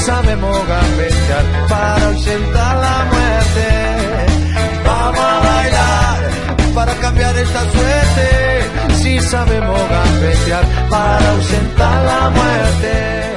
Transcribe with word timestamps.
Sabemos 0.00 0.56
gambetear 0.66 1.44
para 1.68 2.06
ausentar 2.06 2.76
la 2.76 3.04
muerte. 3.12 3.68
Vamos 4.84 5.20
a 5.20 5.40
bailar 5.40 6.30
para 6.74 6.94
cambiar 6.94 7.36
esta 7.36 7.60
suerte. 7.70 8.94
Si 8.94 9.20
sabemos 9.20 9.80
gambetear 9.88 10.64
para 10.88 11.30
ausentar 11.32 12.04
la 12.04 12.30
muerte. 12.30 13.30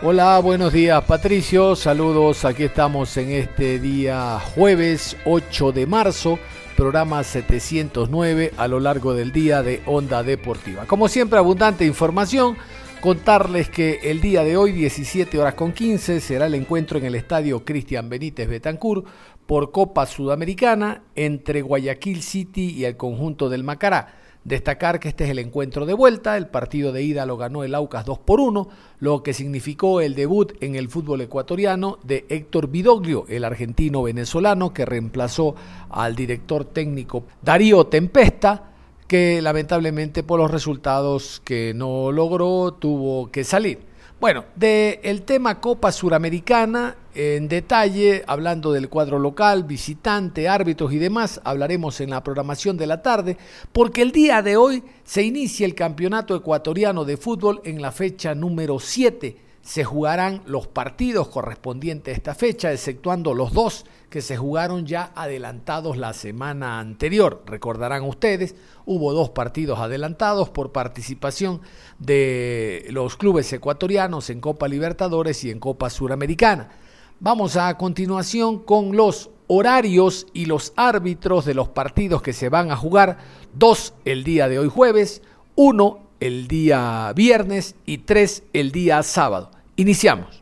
Hola, 0.00 0.38
buenos 0.38 0.72
días 0.72 1.02
Patricio, 1.04 1.74
saludos, 1.74 2.44
aquí 2.44 2.62
estamos 2.62 3.16
en 3.16 3.32
este 3.32 3.80
día 3.80 4.38
jueves 4.54 5.16
8 5.24 5.72
de 5.72 5.88
marzo, 5.88 6.38
programa 6.76 7.24
709 7.24 8.52
a 8.56 8.68
lo 8.68 8.78
largo 8.78 9.12
del 9.14 9.32
día 9.32 9.60
de 9.64 9.82
Onda 9.86 10.22
Deportiva. 10.22 10.84
Como 10.86 11.08
siempre, 11.08 11.40
abundante 11.40 11.84
información 11.84 12.56
Contarles 13.00 13.70
que 13.70 14.00
el 14.02 14.20
día 14.20 14.42
de 14.42 14.56
hoy, 14.56 14.72
17 14.72 15.38
horas 15.38 15.54
con 15.54 15.70
15, 15.70 16.20
será 16.20 16.46
el 16.46 16.54
encuentro 16.54 16.98
en 16.98 17.04
el 17.04 17.14
estadio 17.14 17.64
Cristian 17.64 18.08
Benítez 18.08 18.48
Betancourt 18.48 19.06
por 19.46 19.70
Copa 19.70 20.04
Sudamericana 20.04 21.04
entre 21.14 21.62
Guayaquil 21.62 22.22
City 22.22 22.70
y 22.70 22.86
el 22.86 22.96
conjunto 22.96 23.48
del 23.48 23.62
Macará. 23.62 24.16
Destacar 24.42 24.98
que 24.98 25.10
este 25.10 25.24
es 25.24 25.30
el 25.30 25.38
encuentro 25.38 25.86
de 25.86 25.94
vuelta, 25.94 26.36
el 26.36 26.48
partido 26.48 26.90
de 26.90 27.04
ida 27.04 27.24
lo 27.24 27.36
ganó 27.36 27.62
el 27.62 27.76
Aucas 27.76 28.04
2 28.04 28.18
por 28.18 28.40
1, 28.40 28.68
lo 28.98 29.22
que 29.22 29.32
significó 29.32 30.00
el 30.00 30.16
debut 30.16 30.54
en 30.60 30.74
el 30.74 30.88
fútbol 30.88 31.20
ecuatoriano 31.20 32.00
de 32.02 32.26
Héctor 32.28 32.66
Vidoglio, 32.68 33.26
el 33.28 33.44
argentino 33.44 34.02
venezolano 34.02 34.72
que 34.72 34.84
reemplazó 34.84 35.54
al 35.88 36.16
director 36.16 36.64
técnico 36.64 37.22
Darío 37.42 37.86
Tempesta 37.86 38.72
que 39.08 39.40
lamentablemente 39.42 40.22
por 40.22 40.38
los 40.38 40.50
resultados 40.50 41.40
que 41.44 41.72
no 41.74 42.12
logró 42.12 42.72
tuvo 42.72 43.32
que 43.32 43.42
salir. 43.42 43.80
Bueno, 44.20 44.44
del 44.54 45.00
el 45.02 45.22
tema 45.22 45.60
Copa 45.60 45.92
Suramericana, 45.92 46.96
en 47.14 47.48
detalle, 47.48 48.24
hablando 48.26 48.72
del 48.72 48.88
cuadro 48.88 49.18
local, 49.18 49.64
visitante, 49.64 50.48
árbitros 50.48 50.92
y 50.92 50.98
demás, 50.98 51.40
hablaremos 51.44 52.00
en 52.00 52.10
la 52.10 52.22
programación 52.22 52.76
de 52.76 52.86
la 52.86 53.00
tarde, 53.00 53.38
porque 53.72 54.02
el 54.02 54.12
día 54.12 54.42
de 54.42 54.56
hoy 54.56 54.82
se 55.04 55.22
inicia 55.22 55.64
el 55.64 55.74
Campeonato 55.74 56.36
Ecuatoriano 56.36 57.04
de 57.04 57.16
Fútbol 57.16 57.60
en 57.64 57.80
la 57.80 57.92
fecha 57.92 58.34
número 58.34 58.78
7 58.78 59.47
se 59.68 59.84
jugarán 59.84 60.40
los 60.46 60.66
partidos 60.66 61.28
correspondientes 61.28 62.14
a 62.14 62.16
esta 62.16 62.34
fecha, 62.34 62.72
exceptuando 62.72 63.34
los 63.34 63.52
dos 63.52 63.84
que 64.08 64.22
se 64.22 64.38
jugaron 64.38 64.86
ya 64.86 65.12
adelantados 65.14 65.98
la 65.98 66.14
semana 66.14 66.80
anterior. 66.80 67.42
Recordarán 67.44 68.02
ustedes, 68.04 68.54
hubo 68.86 69.12
dos 69.12 69.28
partidos 69.28 69.78
adelantados 69.78 70.48
por 70.48 70.72
participación 70.72 71.60
de 71.98 72.86
los 72.92 73.18
clubes 73.18 73.52
ecuatorianos 73.52 74.30
en 74.30 74.40
Copa 74.40 74.68
Libertadores 74.68 75.44
y 75.44 75.50
en 75.50 75.60
Copa 75.60 75.90
Suramericana. 75.90 76.70
Vamos 77.20 77.56
a 77.56 77.76
continuación 77.76 78.60
con 78.60 78.96
los 78.96 79.28
horarios 79.48 80.28
y 80.32 80.46
los 80.46 80.72
árbitros 80.76 81.44
de 81.44 81.52
los 81.52 81.68
partidos 81.68 82.22
que 82.22 82.32
se 82.32 82.48
van 82.48 82.70
a 82.70 82.76
jugar. 82.76 83.18
Dos 83.52 83.92
el 84.06 84.24
día 84.24 84.48
de 84.48 84.60
hoy 84.60 84.70
jueves, 84.70 85.20
uno 85.56 86.08
el 86.20 86.48
día 86.48 87.12
viernes 87.14 87.74
y 87.84 87.98
tres 87.98 88.44
el 88.54 88.72
día 88.72 89.02
sábado. 89.02 89.57
Iniciamos. 89.78 90.40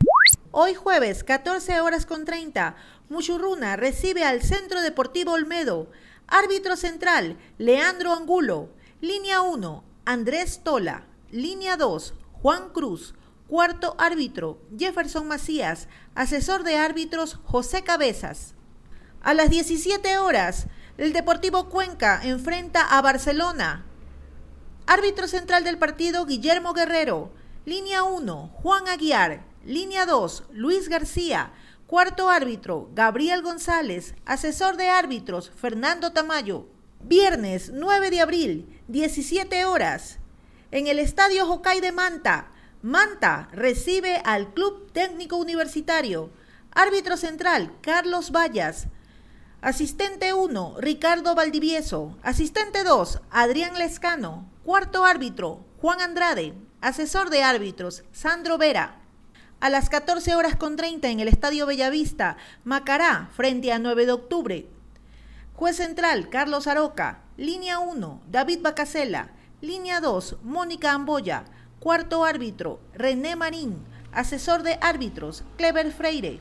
Hoy 0.50 0.72
jueves, 0.72 1.22
14 1.22 1.82
horas 1.82 2.06
con 2.06 2.24
30, 2.24 2.74
Muchurruna 3.10 3.76
recibe 3.76 4.24
al 4.24 4.40
Centro 4.40 4.80
Deportivo 4.80 5.32
Olmedo. 5.32 5.90
Árbitro 6.26 6.74
central, 6.74 7.36
Leandro 7.58 8.14
Angulo. 8.14 8.70
Línea 9.02 9.42
1, 9.42 9.84
Andrés 10.06 10.62
Tola. 10.64 11.04
Línea 11.30 11.76
2, 11.76 12.14
Juan 12.32 12.70
Cruz. 12.70 13.14
Cuarto 13.46 13.94
árbitro, 13.98 14.58
Jefferson 14.78 15.28
Macías. 15.28 15.88
Asesor 16.14 16.64
de 16.64 16.78
árbitros, 16.78 17.38
José 17.44 17.82
Cabezas. 17.82 18.54
A 19.20 19.34
las 19.34 19.50
17 19.50 20.16
horas, 20.16 20.66
el 20.96 21.12
Deportivo 21.12 21.68
Cuenca 21.68 22.22
enfrenta 22.22 22.80
a 22.96 23.02
Barcelona. 23.02 23.84
Árbitro 24.86 25.28
central 25.28 25.62
del 25.62 25.76
partido, 25.76 26.24
Guillermo 26.24 26.72
Guerrero. 26.72 27.32
Línea 27.66 28.04
1, 28.04 28.52
Juan 28.62 28.86
Aguiar. 28.86 29.44
Línea 29.64 30.06
2, 30.06 30.44
Luis 30.52 30.88
García. 30.88 31.50
Cuarto 31.88 32.30
árbitro, 32.30 32.88
Gabriel 32.94 33.42
González. 33.42 34.14
Asesor 34.24 34.76
de 34.76 34.88
árbitros, 34.88 35.50
Fernando 35.50 36.12
Tamayo. 36.12 36.68
Viernes 37.00 37.72
9 37.74 38.10
de 38.10 38.20
abril, 38.20 38.80
17 38.86 39.64
horas. 39.64 40.20
En 40.70 40.86
el 40.86 41.00
Estadio 41.00 41.44
Jocay 41.44 41.80
de 41.80 41.90
Manta, 41.90 42.52
Manta 42.82 43.48
recibe 43.50 44.22
al 44.24 44.54
Club 44.54 44.92
Técnico 44.92 45.34
Universitario. 45.36 46.30
Árbitro 46.70 47.16
central, 47.16 47.72
Carlos 47.80 48.30
Vallas. 48.30 48.86
Asistente 49.60 50.34
1, 50.34 50.76
Ricardo 50.78 51.34
Valdivieso. 51.34 52.16
Asistente 52.22 52.84
2, 52.84 53.22
Adrián 53.28 53.76
Lescano. 53.76 54.48
Cuarto 54.62 55.04
árbitro, 55.04 55.64
Juan 55.80 56.00
Andrade. 56.00 56.54
Asesor 56.86 57.30
de 57.30 57.42
árbitros, 57.42 58.04
Sandro 58.12 58.58
Vera. 58.58 59.00
A 59.58 59.70
las 59.70 59.88
14 59.88 60.36
horas 60.36 60.54
con 60.54 60.76
30 60.76 61.08
en 61.08 61.18
el 61.18 61.26
Estadio 61.26 61.66
Bellavista, 61.66 62.36
Macará, 62.62 63.28
frente 63.34 63.72
a 63.72 63.80
9 63.80 64.06
de 64.06 64.12
octubre. 64.12 64.66
Juez 65.54 65.78
central, 65.78 66.28
Carlos 66.30 66.68
Aroca. 66.68 67.24
Línea 67.36 67.80
1, 67.80 68.22
David 68.30 68.60
Bacasela. 68.62 69.30
Línea 69.60 70.00
2, 70.00 70.36
Mónica 70.44 70.92
Amboya. 70.92 71.46
Cuarto 71.80 72.24
árbitro, 72.24 72.78
René 72.94 73.34
Marín. 73.34 73.78
Asesor 74.12 74.62
de 74.62 74.78
árbitros, 74.80 75.42
Clever 75.56 75.90
Freire. 75.90 76.38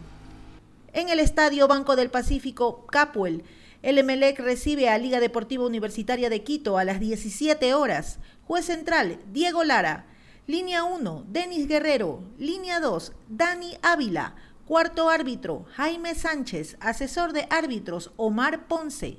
En 0.93 1.09
el 1.09 1.19
Estadio 1.19 1.67
Banco 1.67 1.95
del 1.95 2.11
Pacífico, 2.11 2.85
Capuel, 2.85 3.43
el 3.81 3.97
Emelec 3.97 4.37
recibe 4.37 4.89
a 4.89 4.99
Liga 4.99 5.19
Deportiva 5.19 5.65
Universitaria 5.65 6.29
de 6.29 6.43
Quito 6.43 6.77
a 6.77 6.83
las 6.83 6.99
17 6.99 7.73
horas. 7.73 8.19
Juez 8.43 8.65
central, 8.65 9.17
Diego 9.31 9.63
Lara. 9.63 10.05
Línea 10.47 10.83
1, 10.83 11.25
Denis 11.27 11.67
Guerrero. 11.67 12.19
Línea 12.37 12.79
2, 12.79 13.13
Dani 13.29 13.77
Ávila. 13.81 14.35
Cuarto 14.67 15.09
árbitro, 15.09 15.65
Jaime 15.73 16.13
Sánchez. 16.13 16.77
Asesor 16.79 17.33
de 17.33 17.47
árbitros, 17.49 18.11
Omar 18.15 18.67
Ponce. 18.67 19.17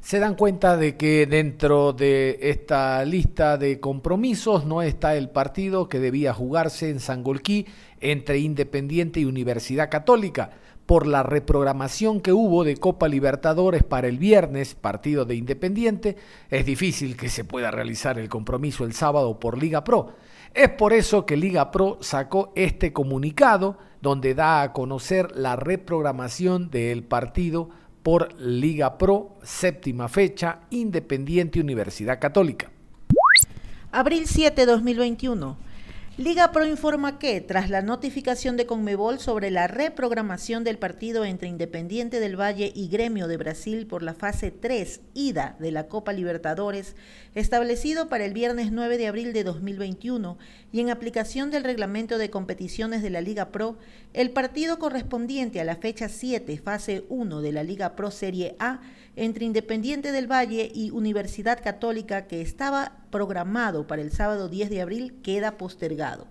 Se 0.00 0.18
dan 0.18 0.36
cuenta 0.36 0.78
de 0.78 0.96
que 0.96 1.26
dentro 1.26 1.92
de 1.92 2.38
esta 2.40 3.04
lista 3.04 3.58
de 3.58 3.78
compromisos 3.78 4.64
no 4.64 4.80
está 4.80 5.16
el 5.16 5.28
partido 5.28 5.90
que 5.90 6.00
debía 6.00 6.32
jugarse 6.32 6.88
en 6.88 7.00
Sangolquí 7.00 7.66
entre 8.00 8.38
Independiente 8.38 9.20
y 9.20 9.26
Universidad 9.26 9.90
Católica 9.90 10.52
por 10.86 11.06
la 11.06 11.22
reprogramación 11.22 12.22
que 12.22 12.32
hubo 12.32 12.64
de 12.64 12.78
Copa 12.78 13.08
Libertadores 13.08 13.82
para 13.82 14.08
el 14.08 14.16
viernes, 14.16 14.74
partido 14.74 15.26
de 15.26 15.34
Independiente, 15.34 16.16
es 16.48 16.64
difícil 16.64 17.14
que 17.14 17.28
se 17.28 17.44
pueda 17.44 17.70
realizar 17.70 18.18
el 18.18 18.30
compromiso 18.30 18.84
el 18.84 18.94
sábado 18.94 19.38
por 19.38 19.58
Liga 19.58 19.84
Pro. 19.84 20.14
Es 20.54 20.70
por 20.70 20.92
eso 20.92 21.26
que 21.26 21.36
Liga 21.36 21.70
Pro 21.70 21.98
sacó 22.00 22.52
este 22.56 22.92
comunicado 22.92 23.78
donde 24.00 24.34
da 24.34 24.62
a 24.62 24.72
conocer 24.72 25.36
la 25.36 25.56
reprogramación 25.56 26.70
del 26.70 27.02
partido 27.04 27.70
por 28.02 28.32
Liga 28.40 28.96
Pro, 28.96 29.36
séptima 29.42 30.08
fecha, 30.08 30.60
Independiente 30.70 31.60
Universidad 31.60 32.18
Católica. 32.18 32.70
Abril 33.90 34.26
7, 34.26 34.66
2021. 34.66 35.68
Liga 36.18 36.50
Pro 36.50 36.66
informa 36.66 37.20
que, 37.20 37.40
tras 37.40 37.70
la 37.70 37.80
notificación 37.80 38.56
de 38.56 38.66
Conmebol 38.66 39.20
sobre 39.20 39.52
la 39.52 39.68
reprogramación 39.68 40.64
del 40.64 40.76
partido 40.76 41.24
entre 41.24 41.46
Independiente 41.46 42.18
del 42.18 42.34
Valle 42.34 42.72
y 42.74 42.88
Gremio 42.88 43.28
de 43.28 43.36
Brasil 43.36 43.86
por 43.86 44.02
la 44.02 44.14
fase 44.14 44.50
3 44.50 45.00
ida 45.14 45.54
de 45.60 45.70
la 45.70 45.86
Copa 45.86 46.12
Libertadores, 46.12 46.96
establecido 47.38 48.08
para 48.08 48.24
el 48.24 48.32
viernes 48.32 48.72
9 48.72 48.98
de 48.98 49.06
abril 49.06 49.32
de 49.32 49.44
2021 49.44 50.38
y 50.72 50.80
en 50.80 50.90
aplicación 50.90 51.50
del 51.50 51.64
reglamento 51.64 52.18
de 52.18 52.30
competiciones 52.30 53.02
de 53.02 53.10
la 53.10 53.20
Liga 53.20 53.50
Pro, 53.50 53.78
el 54.12 54.30
partido 54.30 54.78
correspondiente 54.78 55.60
a 55.60 55.64
la 55.64 55.76
fecha 55.76 56.08
7, 56.08 56.58
fase 56.58 57.04
1 57.08 57.40
de 57.40 57.52
la 57.52 57.62
Liga 57.62 57.96
Pro 57.96 58.10
Serie 58.10 58.56
A, 58.58 58.80
entre 59.16 59.44
Independiente 59.44 60.12
del 60.12 60.30
Valle 60.30 60.70
y 60.72 60.90
Universidad 60.90 61.62
Católica 61.62 62.26
que 62.26 62.40
estaba 62.40 62.98
programado 63.10 63.86
para 63.86 64.02
el 64.02 64.12
sábado 64.12 64.48
10 64.48 64.70
de 64.70 64.80
abril 64.80 65.20
queda 65.22 65.56
postergado. 65.58 66.26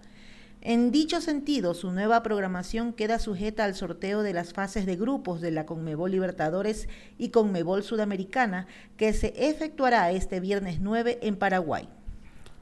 En 0.62 0.92
dicho 0.92 1.22
sentido, 1.22 1.74
su 1.74 1.92
nueva 1.92 2.24
programación 2.24 2.92
queda 2.92 3.20
sujeta 3.20 3.64
al 3.64 3.76
sorteo 3.76 4.24
de 4.24 4.34
las 4.34 4.54
fases 4.54 4.86
de 4.86 4.96
grupos 4.96 5.40
de 5.40 5.52
la 5.52 5.66
Conmebol 5.66 6.12
Libertadores 6.12 6.90
y 7.18 7.30
Conmebol 7.30 7.84
Sudamericana 7.84 8.68
que 8.98 9.14
se 9.14 9.34
efectuará 9.38 10.12
este 10.12 10.40
viernes 10.40 10.80
9 10.82 11.20
en 11.22 11.36
Paraguay. 11.36 11.88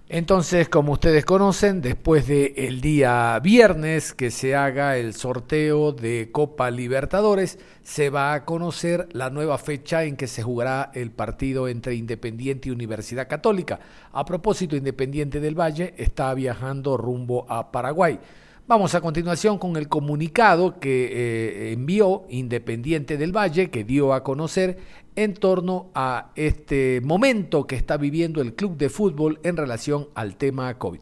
Entonces, 0.07 0.69
como 0.69 0.91
ustedes 0.91 1.25
conocen, 1.25 1.81
después 1.81 2.27
del 2.27 2.79
día 2.79 3.39
viernes 3.39 4.13
que 4.13 4.29
se 4.29 4.55
haga 4.55 4.97
el 4.97 5.15
sorteo 5.15 5.93
de 5.93 6.29
Copa 6.31 6.69
Libertadores, 6.69 7.57
se 7.81 8.11
va 8.11 8.35
a 8.35 8.45
conocer 8.45 9.07
la 9.13 9.31
nueva 9.31 9.57
fecha 9.57 10.03
en 10.03 10.15
que 10.15 10.27
se 10.27 10.43
jugará 10.43 10.91
el 10.93 11.09
partido 11.09 11.67
entre 11.67 11.95
Independiente 11.95 12.69
y 12.69 12.71
Universidad 12.71 13.27
Católica. 13.27 13.79
A 14.11 14.25
propósito, 14.25 14.75
Independiente 14.75 15.39
del 15.39 15.59
Valle 15.59 15.95
está 15.97 16.31
viajando 16.35 16.97
rumbo 16.97 17.47
a 17.49 17.71
Paraguay. 17.71 18.19
Vamos 18.67 18.93
a 18.93 19.01
continuación 19.01 19.59
con 19.59 19.75
el 19.75 19.87
comunicado 19.87 20.79
que 20.79 21.09
eh, 21.11 21.71
envió 21.71 22.25
Independiente 22.29 23.17
del 23.17 23.35
Valle, 23.35 23.71
que 23.71 23.83
dio 23.83 24.13
a 24.13 24.23
conocer 24.23 24.77
en 25.15 25.33
torno 25.33 25.89
a 25.95 26.31
este 26.35 27.01
momento 27.01 27.67
que 27.67 27.75
está 27.75 27.97
viviendo 27.97 28.41
el 28.41 28.55
club 28.55 28.77
de 28.77 28.89
fútbol 28.89 29.39
en 29.43 29.57
relación 29.57 30.09
al 30.15 30.35
tema 30.35 30.77
COVID. 30.77 31.01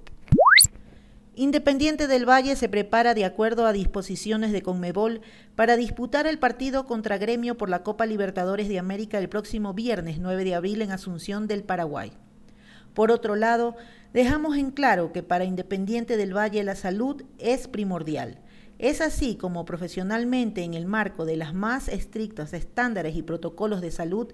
Independiente 1.35 2.05
del 2.05 2.29
Valle 2.29 2.55
se 2.55 2.69
prepara 2.69 3.15
de 3.15 3.25
acuerdo 3.25 3.65
a 3.65 3.73
disposiciones 3.73 4.51
de 4.51 4.61
Conmebol 4.61 5.21
para 5.55 5.75
disputar 5.75 6.27
el 6.27 6.37
partido 6.37 6.85
contra 6.85 7.17
Gremio 7.17 7.57
por 7.57 7.71
la 7.71 7.81
Copa 7.81 8.05
Libertadores 8.05 8.69
de 8.69 8.77
América 8.77 9.17
el 9.17 9.29
próximo 9.29 9.73
viernes 9.73 10.19
9 10.19 10.43
de 10.43 10.53
abril 10.53 10.83
en 10.83 10.91
Asunción 10.91 11.47
del 11.47 11.63
Paraguay. 11.63 12.11
Por 12.93 13.09
otro 13.09 13.35
lado, 13.35 13.75
dejamos 14.13 14.57
en 14.57 14.69
claro 14.69 15.11
que 15.11 15.23
para 15.23 15.45
Independiente 15.45 16.17
del 16.17 16.37
Valle 16.37 16.63
la 16.63 16.75
salud 16.75 17.23
es 17.39 17.67
primordial. 17.67 18.42
Es 18.83 18.99
así 18.99 19.35
como 19.37 19.63
profesionalmente 19.63 20.61
en 20.65 20.73
el 20.73 20.85
marco 20.85 21.23
de 21.23 21.37
las 21.37 21.53
más 21.53 21.87
estrictos 21.87 22.51
estándares 22.51 23.15
y 23.15 23.21
protocolos 23.21 23.79
de 23.79 23.91
salud 23.91 24.33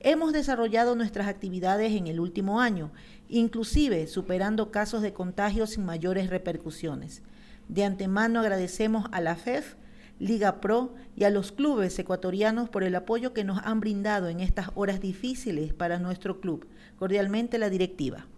hemos 0.00 0.32
desarrollado 0.32 0.96
nuestras 0.96 1.28
actividades 1.28 1.92
en 1.92 2.06
el 2.06 2.18
último 2.18 2.62
año, 2.62 2.92
inclusive 3.28 4.06
superando 4.06 4.70
casos 4.70 5.02
de 5.02 5.12
contagio 5.12 5.66
sin 5.66 5.84
mayores 5.84 6.30
repercusiones. 6.30 7.20
De 7.68 7.84
antemano 7.84 8.40
agradecemos 8.40 9.04
a 9.12 9.20
la 9.20 9.36
FEF, 9.36 9.74
Liga 10.18 10.62
Pro 10.62 10.94
y 11.14 11.24
a 11.24 11.30
los 11.30 11.52
clubes 11.52 11.98
ecuatorianos 11.98 12.70
por 12.70 12.84
el 12.84 12.94
apoyo 12.94 13.34
que 13.34 13.44
nos 13.44 13.58
han 13.58 13.80
brindado 13.80 14.30
en 14.30 14.40
estas 14.40 14.70
horas 14.76 15.02
difíciles 15.02 15.74
para 15.74 15.98
nuestro 15.98 16.40
club. 16.40 16.66
Cordialmente 16.98 17.58
la 17.58 17.68
directiva. 17.68 18.28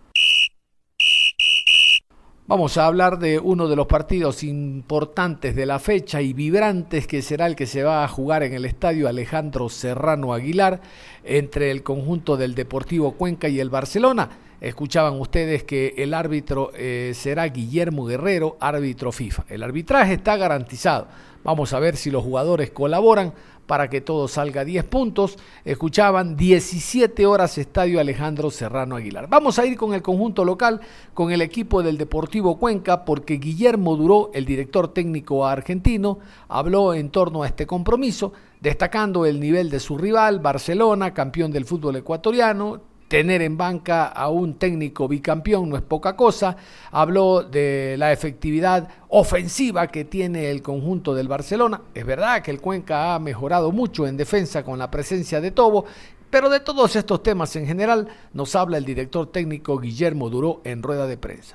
Vamos 2.53 2.77
a 2.77 2.85
hablar 2.85 3.19
de 3.19 3.39
uno 3.39 3.67
de 3.67 3.77
los 3.77 3.87
partidos 3.87 4.43
importantes 4.43 5.57
de 5.57 5.65
la 5.65 5.79
fecha 5.79 6.21
y 6.21 6.35
vibrantes 6.35 7.07
que 7.07 7.23
será 7.23 7.47
el 7.47 7.57
que 7.57 7.65
se 7.65 7.83
va 7.83 8.05
a 8.05 8.09
jugar 8.09 8.43
en 8.43 8.53
el 8.53 8.67
estadio 8.67 9.09
Alejandro 9.09 9.71
Serrano 9.71 10.35
Aguilar 10.35 10.83
entre 11.25 11.71
el 11.71 11.83
conjunto 11.83 12.37
del 12.37 12.55
Deportivo 12.55 13.13
Cuenca 13.13 13.49
y 13.49 13.59
el 13.59 13.71
Barcelona. 13.71 14.29
Escuchaban 14.63 15.19
ustedes 15.19 15.65
que 15.65 15.93
el 15.99 16.15
árbitro 16.15 16.71
eh, 16.77 17.15
será 17.17 17.49
Guillermo 17.49 18.07
Guerrero, 18.07 18.57
árbitro 18.61 19.11
FIFA. 19.11 19.45
El 19.49 19.65
arbitraje 19.65 20.15
está 20.15 20.37
garantizado. 20.37 21.09
Vamos 21.43 21.73
a 21.73 21.81
ver 21.81 21.97
si 21.97 22.13
los 22.13 22.23
jugadores 22.23 22.71
colaboran 22.71 23.35
para 23.67 23.91
que 23.91 24.01
todo 24.01 24.29
salga 24.29 24.65
10 24.65 24.85
puntos. 24.85 25.37
Escuchaban 25.65 26.37
17 26.37 27.27
horas 27.27 27.59
Estadio 27.59 27.99
Alejandro 27.99 28.53
Serrano 28.53 28.95
Aguilar. 28.95 29.29
Vamos 29.29 29.59
a 29.59 29.67
ir 29.67 29.77
con 29.77 29.95
el 29.95 30.03
conjunto 30.03 30.45
local, 30.45 30.81
con 31.13 31.33
el 31.33 31.43
equipo 31.43 31.83
del 31.83 31.99
Deportivo 31.99 32.57
Cuenca, 32.57 33.05
porque 33.05 33.39
Guillermo 33.39 33.97
Duró, 33.97 34.31
el 34.33 34.45
director 34.45 34.95
técnico 34.95 35.45
argentino, 35.45 36.21
habló 36.47 36.95
en 36.95 37.11
torno 37.11 37.43
a 37.43 37.49
este 37.49 37.67
compromiso, 37.67 38.33
destacando 38.61 39.27
el 39.27 39.41
nivel 39.41 39.71
de 39.71 39.81
su 39.81 39.99
rival, 39.99 40.39
Barcelona, 40.39 41.13
campeón 41.13 41.51
del 41.51 41.65
fútbol 41.65 41.97
ecuatoriano, 41.97 42.92
tener 43.13 43.43
en 43.43 43.59
banca 43.59 44.07
a 44.07 44.31
un 44.31 44.59
técnico 44.59 45.07
bicampeón 45.07 45.69
no 45.69 45.77
es 45.77 45.83
poca 45.83 46.17
cosa. 46.17 46.57
Habló 46.93 47.43
de 47.43 47.97
la 47.99 48.11
efectividad 48.11 48.89
ofensiva 49.09 49.89
que 49.89 50.07
tiene 50.07 50.51
el 50.51 50.63
conjunto 50.63 51.15
del 51.15 51.29
Barcelona. 51.29 51.83
Es 51.93 52.07
verdad 52.07 52.41
que 52.43 52.51
el 52.51 52.63
Cuenca 52.63 53.15
ha 53.15 53.19
mejorado 53.19 53.71
mucho 53.71 54.07
en 54.07 54.17
defensa 54.17 54.65
con 54.65 54.79
la 54.79 54.91
presencia 54.91 55.43
de 55.43 55.51
Tobo, 55.51 55.85
pero 56.31 56.49
de 56.49 56.61
todos 56.61 56.97
estos 56.97 57.23
temas 57.23 57.55
en 57.55 57.67
general 57.67 58.09
nos 58.33 58.57
habla 58.57 58.79
el 58.79 58.87
director 58.87 59.31
técnico 59.31 59.79
Guillermo 59.79 60.31
Duró 60.31 60.63
en 60.65 60.83
rueda 60.83 61.07
de 61.07 61.19
prensa. 61.19 61.55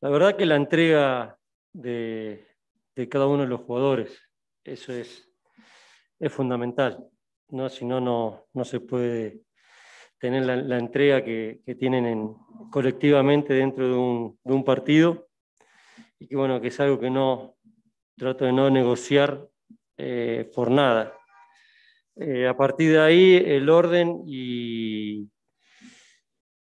La 0.00 0.08
verdad 0.08 0.38
que 0.38 0.46
la 0.46 0.56
entrega 0.56 1.36
de, 1.74 2.46
cada 3.10 3.26
uno 3.26 3.42
de 3.42 3.48
los 3.50 3.60
jugadores, 3.60 4.22
eso 4.64 4.94
es, 4.94 5.28
es 6.18 6.32
fundamental. 6.32 7.06
¿no? 7.50 7.68
Si 7.68 7.84
no, 7.84 8.00
no, 8.00 8.46
no 8.54 8.64
se 8.64 8.80
puede 8.80 9.42
tener 10.22 10.46
la, 10.46 10.78
entrega 10.78 11.24
que, 11.24 11.60
tienen 11.80 12.32
colectivamente 12.70 13.54
dentro 13.54 13.88
de 13.88 14.52
un, 14.52 14.64
partido 14.64 15.28
y 16.16 16.28
que 16.28 16.36
bueno, 16.36 16.60
que 16.60 16.68
es 16.68 16.78
algo 16.78 17.00
que 17.00 17.10
no 17.10 17.56
trato 18.16 18.44
de 18.44 18.52
no 18.52 18.70
negociar 18.70 19.48
eh, 19.96 20.48
por 20.54 20.70
nada. 20.70 21.12
Eh, 22.14 22.46
a 22.46 22.56
partir 22.56 22.92
de 22.92 23.00
ahí, 23.00 23.34
el 23.34 23.68
orden 23.68 24.22
y, 24.24 25.28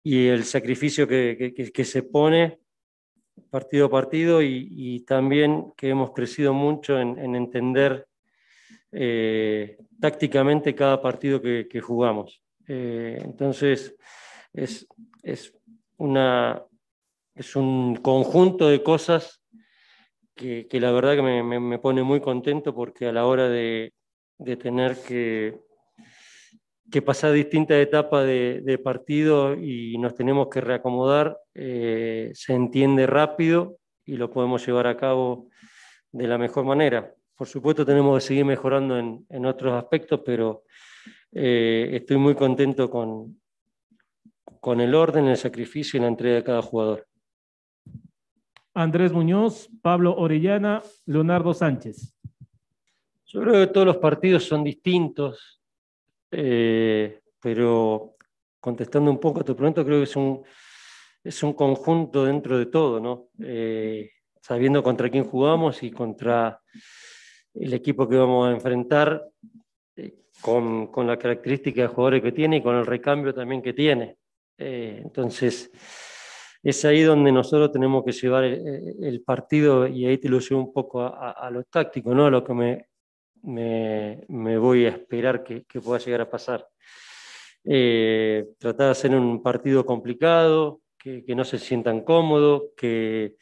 y 0.04 0.28
el 0.28 0.46
sacrificio 0.46 1.06
que, 1.06 1.84
se 1.84 2.04
pone 2.04 2.60
partido 3.50 3.88
a 3.88 3.92
partido 3.92 4.42
y, 4.42 5.04
también 5.06 5.74
que 5.76 5.90
hemos 5.90 6.14
crecido 6.14 6.54
mucho 6.54 6.98
en, 6.98 7.36
entender 7.36 8.08
eh, 8.94 9.76
tácticamente 10.00 10.74
cada 10.74 11.02
partido 11.02 11.42
que 11.42 11.82
jugamos. 11.82 12.43
Eh, 12.68 13.20
entonces, 13.24 13.96
es, 14.54 14.88
una, 15.98 16.64
es 17.36 17.56
un 17.56 17.96
conjunto 17.98 18.70
de 18.70 18.84
cosas 18.84 19.42
que, 20.36 20.68
la 20.72 20.92
verdad 20.92 21.16
que 21.16 21.22
me, 21.22 21.80
pone 21.80 22.04
muy 22.04 22.20
contento 22.20 22.74
porque 22.74 23.08
a 23.08 23.12
la 23.12 23.26
hora 23.26 23.50
de, 23.50 23.94
tener 24.62 24.98
que, 24.98 25.60
que, 26.92 27.02
pasar 27.02 27.32
distintas 27.32 27.78
etapas 27.78 28.26
de, 28.26 28.82
partido 28.84 29.56
y 29.56 29.98
nos 29.98 30.16
tenemos 30.16 30.48
que 30.50 30.62
reacomodar, 30.62 31.38
eh, 31.54 32.32
se 32.34 32.54
entiende 32.54 33.08
rápido 33.08 33.78
y 34.06 34.18
lo 34.18 34.30
podemos 34.30 34.66
llevar 34.66 34.88
a 34.88 34.98
cabo 34.98 35.50
de 36.12 36.28
la 36.28 36.38
mejor 36.38 36.66
manera. 36.66 37.14
Por 37.36 37.48
supuesto 37.48 37.86
tenemos 37.86 38.22
que 38.22 38.28
seguir 38.28 38.46
mejorando 38.46 38.98
en, 38.98 39.26
en 39.30 39.46
otros 39.46 39.74
aspectos, 39.74 40.22
pero 40.24 40.64
eh, 41.36 41.90
estoy 41.94 42.18
muy 42.18 42.36
contento 42.36 42.90
con, 42.90 43.42
con 44.60 44.80
el 44.82 44.94
orden, 44.94 45.28
el 45.28 45.38
sacrificio 45.38 45.98
y 45.98 46.02
la 46.02 46.08
entrega 46.08 46.36
de 46.36 46.44
cada 46.44 46.62
jugador. 46.62 47.08
Andrés 48.74 49.12
Muñoz, 49.12 49.70
Pablo 49.82 50.16
Orellana, 50.16 50.82
Leonardo 51.06 51.54
Sánchez. 51.54 52.16
Yo 53.26 53.42
creo 53.42 53.54
que 53.54 53.74
todos 53.74 53.88
los 53.88 53.98
partidos 53.98 54.44
son 54.44 54.64
distintos, 54.64 55.62
eh, 56.32 57.20
pero 57.42 58.16
contestando 58.60 59.12
un 59.12 59.20
poco 59.20 59.42
a 59.42 59.44
tu 59.44 59.56
pregunta, 59.56 59.84
creo 59.84 60.00
que 60.00 60.04
es 60.04 60.16
un, 60.16 60.44
es 61.24 61.44
un 61.44 61.54
conjunto 61.54 62.26
dentro 62.26 62.58
de 62.58 62.68
todo, 62.68 63.00
¿no? 63.00 63.30
Eh, 63.40 64.12
sabiendo 64.42 64.82
contra 64.84 65.10
quién 65.10 65.26
jugamos 65.26 65.84
y 65.84 65.92
contra 65.92 66.62
el 67.54 67.74
equipo 67.74 68.08
que 68.08 68.16
vamos 68.16 68.48
a 68.48 68.52
enfrentar, 68.52 69.24
con, 70.44 70.88
con 70.88 71.08
la 71.08 71.18
característica 71.18 71.82
de 71.82 71.88
jugadores 71.88 72.22
que 72.22 72.32
tiene 72.34 72.58
y 72.58 72.62
con 72.62 72.76
el 72.76 72.86
recambio 72.86 73.34
también 73.34 73.62
que 73.62 73.74
tiene. 73.74 74.18
Eh, 74.58 75.02
entonces, 75.04 75.72
es 76.62 76.86
ahí 76.86 77.02
donde 77.02 77.32
nosotros 77.32 77.72
tenemos 77.72 78.04
que 78.04 78.12
llevar 78.12 78.44
el, 78.44 79.24
partido 79.26 79.88
y 79.88 80.06
ahí 80.06 80.18
te 80.18 80.30
lo 80.30 80.40
llevo 80.40 80.62
un 80.62 80.74
poco 80.74 81.02
a, 81.02 81.50
lo 81.50 81.64
táctico, 81.64 82.14
¿no? 82.14 82.26
a 82.26 82.30
lo 82.30 82.44
que 82.44 82.54
me, 82.54 82.86
me, 83.44 84.26
me 84.28 84.58
voy 84.58 84.86
a 84.86 84.90
esperar 84.90 85.44
que, 85.44 85.64
que, 85.64 85.80
pueda 85.80 86.00
llegar 86.00 86.22
a 86.22 86.30
pasar. 86.30 86.68
Eh, 87.64 88.46
tratar 88.60 88.88
de 88.88 88.92
hacer 88.92 89.16
un 89.16 89.42
partido 89.42 89.86
complicado, 89.86 90.82
que, 90.98 91.24
no 91.36 91.44
se 91.44 91.58
sientan 91.58 92.02
cómodos, 92.02 92.64
que, 92.78 93.36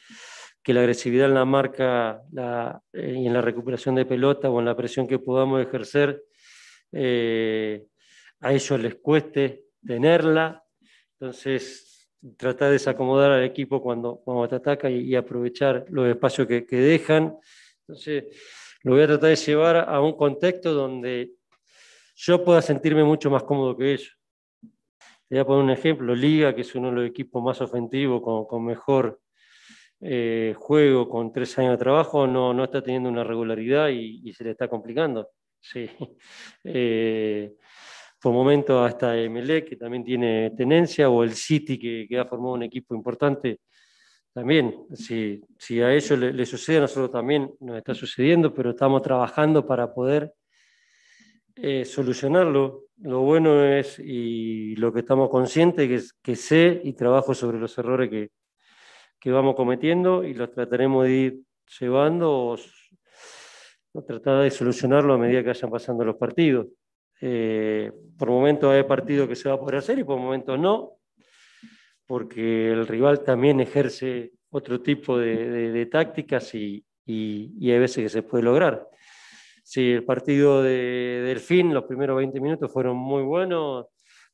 que, 0.63 0.74
la 0.74 0.81
agresividad 0.81 1.27
en 1.27 1.36
la 1.36 1.46
marca 1.46 2.22
eh, 2.93 3.15
y 3.17 3.27
en 3.27 3.34
la 3.34 3.41
recuperación 3.41 3.96
de 3.96 4.05
pelota 4.05 4.50
o 4.50 4.60
en 4.60 4.65
la 4.65 4.75
presión 4.75 5.08
que 5.08 5.20
podamos 5.20 5.62
ejercer, 5.62 6.24
eh, 6.91 7.88
a 8.39 8.53
ellos 8.53 8.79
les 8.79 8.95
cueste 8.95 9.65
tenerla. 9.86 10.63
Entonces, 11.19 12.10
tratar 12.38 12.67
de 12.67 12.74
desacomodar 12.74 13.31
al 13.31 13.43
equipo 13.43 13.81
cuando, 13.81 14.21
cuando 14.24 14.48
te 14.48 14.55
ataca 14.55 14.89
y, 14.89 15.15
aprovechar 15.15 15.86
los 15.89 16.07
espacios 16.07 16.48
que, 16.48 16.65
dejan. 16.69 17.38
Entonces, 17.81 18.25
lo 18.83 18.93
voy 18.93 19.03
a 19.03 19.07
tratar 19.07 19.29
de 19.29 19.36
llevar 19.36 19.89
a 19.89 20.01
un 20.01 20.15
contexto 20.15 20.74
donde 20.74 21.33
yo 22.15 22.43
pueda 22.43 22.62
sentirme 22.62 23.03
mucho 23.03 23.29
más 23.29 23.43
cómodo 23.43 23.75
que 23.75 23.93
ellos. 23.93 24.17
Te 25.27 25.36
voy 25.36 25.39
a 25.39 25.45
poner 25.45 25.63
un 25.63 25.69
ejemplo, 25.71 26.13
Liga, 26.13 26.53
que 26.53 26.62
es 26.62 26.75
uno 26.75 26.89
de 26.89 26.95
los 26.95 27.10
equipos 27.10 27.41
más 27.41 27.62
ofensivos, 27.62 28.21
con, 28.21 28.65
mejor 28.65 29.21
eh, 30.01 30.53
juego, 30.57 31.07
con 31.07 31.31
tres 31.31 31.57
años 31.57 31.71
de 31.71 31.77
trabajo, 31.77 32.27
no, 32.27 32.53
no 32.53 32.65
está 32.65 32.83
teniendo 32.83 33.10
una 33.10 33.24
regularidad 33.24 33.89
y, 33.89 34.31
se 34.33 34.43
le 34.43 34.51
está 34.51 34.67
complicando. 34.67 35.29
Sí. 35.62 35.89
Eh, 36.63 37.56
por 38.22 38.34
momento 38.34 38.84
hasta 38.84 39.15
MLE, 39.15 39.65
que 39.65 39.75
también 39.75 40.03
tiene 40.03 40.51
tenencia, 40.51 41.10
o 41.10 41.24
el 41.24 41.34
City, 41.34 41.80
que, 41.80 42.20
ha 42.20 42.25
formado 42.25 42.53
un 42.53 42.63
equipo 42.63 42.94
importante, 42.94 43.62
también, 44.32 44.86
si, 44.94 45.41
si 45.58 45.82
a 45.82 45.91
ellos 45.91 46.20
le, 46.20 46.46
sucede, 46.46 46.77
a 46.77 46.82
nosotros 46.82 47.12
también 47.12 47.51
nos 47.60 47.77
está 47.77 47.96
sucediendo, 47.96 48.53
pero 48.53 48.70
estamos 48.70 49.01
trabajando 49.01 49.65
para 49.65 49.91
poder 49.91 50.34
eh, 51.56 51.84
solucionarlo. 51.84 52.84
Lo 52.98 53.22
bueno 53.22 53.65
es, 53.65 53.98
y 53.98 54.75
lo 54.75 54.94
que 54.94 55.00
estamos 55.00 55.30
conscientes, 55.30 55.88
que, 55.88 55.96
es, 55.96 56.13
que 56.22 56.36
sé 56.36 56.80
y 56.84 56.94
trabajo 56.94 57.34
sobre 57.34 57.60
los 57.60 57.75
errores 57.80 58.10
que, 58.10 58.30
que 59.20 59.32
vamos 59.32 59.56
cometiendo 59.56 60.24
y 60.24 60.36
los 60.36 60.51
trataremos 60.51 61.06
de 61.06 61.12
ir 61.12 61.41
llevando 61.80 62.32
o, 62.32 62.58
tratar 64.05 64.43
de 64.43 64.51
solucionarlo 64.51 65.13
a 65.13 65.17
medida 65.17 65.41
que 65.41 65.50
vayan 65.50 65.71
pasando 65.71 66.05
los 66.05 66.15
partidos. 66.15 66.67
Eh, 67.19 67.91
por 68.17 68.29
momentos 68.29 68.71
hay 68.71 68.83
partidos 68.83 69.27
que 69.27 69.36
se 69.36 69.50
va 69.50 69.55
a 69.55 69.60
poder 69.60 69.75
hacer 69.75 70.00
y 70.00 70.03
por 70.03 70.17
momentos 70.17 70.57
no, 70.57 70.98
porque 72.07 72.71
el 72.71 72.88
rival 72.88 73.24
también 73.24 73.60
ejerce 73.60 74.31
otro 74.50 74.81
tipo 74.81 75.17
de, 75.17 75.88
tácticas 75.91 76.53
y, 76.55 76.83
y, 77.05 77.71
hay 77.71 77.79
veces 77.79 78.03
que 78.03 78.10
se 78.10 78.24
puede 78.24 78.43
lograr. 78.43 78.88
Sí, 79.63 79.91
el 79.91 80.03
partido 80.03 80.63
de 80.63 81.24
Delfín, 81.25 81.74
los 81.74 81.83
primeros 81.86 82.17
20 82.17 82.39
minutos 82.41 82.71
fueron 82.71 82.98
muy 82.98 83.24
buenos, 83.24 83.86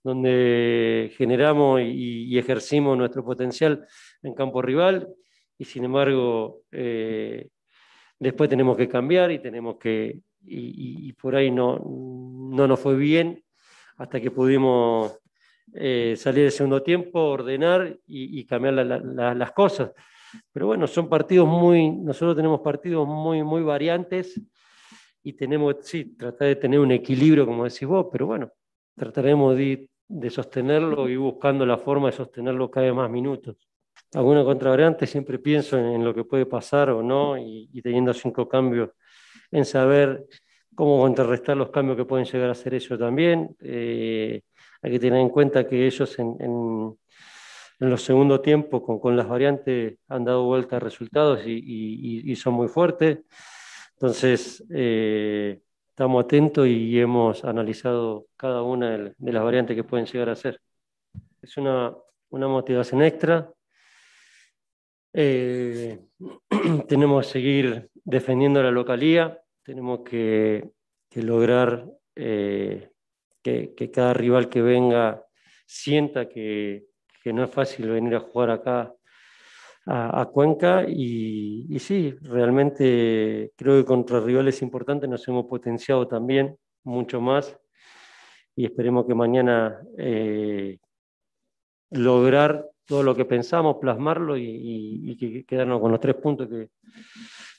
donde 0.03 1.11
generamos 1.17 1.81
y, 1.81 2.37
ejercimos 2.37 2.97
nuestro 2.97 3.23
potencial 3.23 3.85
en 4.23 4.33
campo 4.33 4.61
rival, 4.61 5.13
y 5.57 5.65
sin 5.65 5.85
embargo, 5.85 6.61
eh, 6.71 7.49
después 8.19 8.49
tenemos 8.49 8.77
que 8.77 8.87
cambiar 8.87 9.31
y 9.31 9.39
tenemos 9.39 9.77
que, 9.77 10.21
y, 10.43 11.11
por 11.13 11.35
ahí 11.35 11.51
no, 11.51 11.79
no 11.79 12.67
nos 12.67 12.79
fue 12.79 12.95
bien 12.95 13.43
hasta 13.97 14.21
que 14.21 14.31
pudimos 14.31 15.19
eh, 15.73 16.15
salir 16.17 16.43
del 16.43 16.51
segundo 16.51 16.81
tiempo, 16.81 17.19
ordenar 17.19 17.97
y, 18.05 18.45
cambiar 18.45 18.73
las 18.73 19.51
cosas. 19.51 19.91
Pero 20.51 20.67
bueno, 20.67 20.87
son 20.87 21.09
partidos 21.09 21.47
muy, 21.47 21.89
nosotros 21.91 22.35
tenemos 22.35 22.61
partidos 22.61 23.07
muy, 23.07 23.43
muy 23.43 23.63
variantes 23.63 24.39
y 25.23 25.33
tenemos, 25.33 25.77
sí, 25.81 26.15
tratar 26.15 26.49
de 26.49 26.55
tener 26.55 26.79
un 26.79 26.91
equilibrio, 26.91 27.45
como 27.45 27.63
decís 27.63 27.87
vos, 27.87 28.07
pero 28.11 28.27
bueno, 28.27 28.51
trataremos 28.95 29.57
de, 29.57 29.89
de 30.07 30.29
sostenerlo 30.29 31.09
y 31.09 31.15
buscando 31.17 31.65
la 31.65 31.77
forma 31.77 32.07
de 32.07 32.13
sostenerlo 32.13 32.69
cada 32.69 32.87
vez 32.87 32.95
más 32.95 33.09
minutos. 33.09 33.57
Alguna 34.13 34.43
contravariante 34.43 35.05
siempre 35.05 35.37
pienso 35.39 35.77
en, 35.77 36.03
lo 36.03 36.13
que 36.13 36.23
puede 36.23 36.45
pasar 36.45 36.89
o 36.91 37.03
no 37.03 37.37
y, 37.37 37.81
teniendo 37.81 38.13
cinco 38.13 38.47
cambios 38.47 38.91
en 39.51 39.65
saber 39.65 40.25
cómo 40.75 41.01
contrarrestar 41.01 41.57
los 41.57 41.69
cambios 41.69 41.97
que 41.97 42.05
pueden 42.05 42.25
llegar 42.25 42.49
a 42.49 42.53
hacer 42.53 42.73
ellos 42.73 42.97
también. 42.97 43.55
Eh, 43.61 44.41
hay 44.81 44.91
que 44.91 44.99
tener 44.99 45.19
en 45.19 45.29
cuenta 45.29 45.67
que 45.67 45.85
ellos 45.85 46.17
en, 46.19 46.35
en, 46.39 46.97
los 47.79 48.01
segundos 48.01 48.41
tiempos 48.41 48.81
con, 48.81 48.99
con, 48.99 49.15
las 49.15 49.27
variantes 49.27 49.97
han 50.07 50.25
dado 50.25 50.45
vuelta 50.45 50.77
a 50.77 50.79
resultados 50.79 51.45
y, 51.45 51.51
y, 51.51 52.31
y 52.31 52.35
son 52.35 52.53
muy 52.53 52.67
fuertes. 52.67 53.19
Entonces, 53.93 54.63
eh, 54.69 55.59
estamos 55.89 56.23
atentos 56.23 56.67
y 56.67 56.99
hemos 56.99 57.43
analizado 57.43 58.27
cada 58.37 58.61
una 58.61 59.11
de 59.17 59.31
las 59.31 59.43
variantes 59.43 59.75
que 59.75 59.83
pueden 59.83 60.05
llegar 60.05 60.29
a 60.29 60.35
ser. 60.35 60.61
Es 61.41 61.57
una, 61.57 61.95
una 62.29 62.47
motivación 62.47 63.01
extra. 63.01 63.51
Eh, 65.19 65.99
tenemos 66.87 67.25
que 67.25 67.31
seguir 67.31 67.89
defendiendo 68.03 68.61
la 68.61 68.69
localía, 68.69 69.41
tenemos 69.63 70.01
que, 70.01 70.69
lograr 71.15 71.87
eh, 72.15 72.91
que, 73.41 73.73
que, 73.75 73.89
cada 73.89 74.13
rival 74.13 74.47
que 74.47 74.61
venga 74.61 75.25
sienta 75.65 76.29
que, 76.29 76.85
que 77.23 77.33
no 77.33 77.43
es 77.43 77.49
fácil 77.49 77.89
venir 77.89 78.13
a 78.13 78.19
jugar 78.19 78.51
acá 78.51 78.93
a, 79.87 80.25
Cuenca 80.31 80.85
y, 80.87 81.79
sí, 81.79 82.13
realmente 82.21 83.53
creo 83.55 83.77
que 83.77 83.85
contra 83.85 84.19
rivales 84.19 84.61
importantes 84.61 85.09
nos 85.09 85.27
hemos 85.27 85.45
potenciado 85.45 86.07
también 86.07 86.57
mucho 86.83 87.21
más 87.21 87.57
y 88.55 88.65
esperemos 88.65 89.07
que 89.07 89.15
mañana 89.15 89.81
eh, 89.97 90.77
lograr 91.89 92.69
todo 92.87 93.03
lo 93.03 93.15
que 93.15 93.25
pensamos, 93.25 93.77
plasmarlo 93.79 94.37
y, 94.37 95.15
que 95.19 95.43
quedarnos 95.43 95.81
con 95.81 95.91
los 95.91 95.99
tres 95.99 96.15
puntos 96.15 96.47
que, 96.47 96.69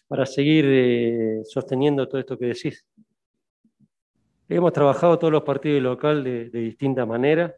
para 0.08 0.24
seguir 0.24 0.64
eh, 0.66 1.40
sosteniendo 1.44 2.08
todo 2.08 2.18
esto 2.18 2.38
que 2.38 2.46
decís. 2.46 2.84
Hemos 4.48 4.72
trabajado 4.72 5.18
todos 5.18 5.32
los 5.32 5.42
partidos 5.42 5.82
local 5.82 6.24
de, 6.24 6.48
de 6.48 6.60
distinta 6.60 7.04
manera 7.04 7.54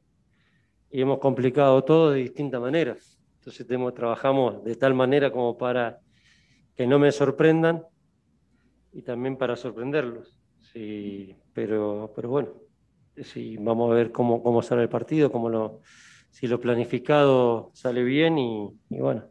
y 0.90 1.00
hemos 1.00 1.20
complicado 1.20 1.84
todo 1.84 2.10
de 2.10 2.20
distinta 2.22 2.58
manera. 2.58 2.96
Entonces 3.36 3.66
trabajamos 3.94 4.64
de 4.64 4.74
tal 4.74 4.94
manera 4.94 5.30
como 5.30 5.56
para 5.56 6.00
que 6.74 6.86
no 6.86 6.98
me 6.98 7.12
sorprendan 7.12 7.84
y 8.92 9.02
también 9.02 9.36
para 9.36 9.54
sorprenderlos. 9.54 10.40
Sí, 10.60 11.36
pero, 11.52 12.12
pero 12.16 12.28
bueno, 12.28 12.48
sí, 13.22 13.56
vamos 13.58 13.92
a 13.92 13.94
ver 13.94 14.10
cómo, 14.10 14.42
cómo 14.42 14.60
sale 14.60 14.82
el 14.82 14.88
partido, 14.88 15.30
cómo 15.30 15.48
lo, 15.48 15.80
si 16.30 16.46
lo 16.46 16.60
planificado 16.60 17.70
sale 17.74 18.02
bien 18.02 18.38
y, 18.38 18.70
bueno, 18.88 19.24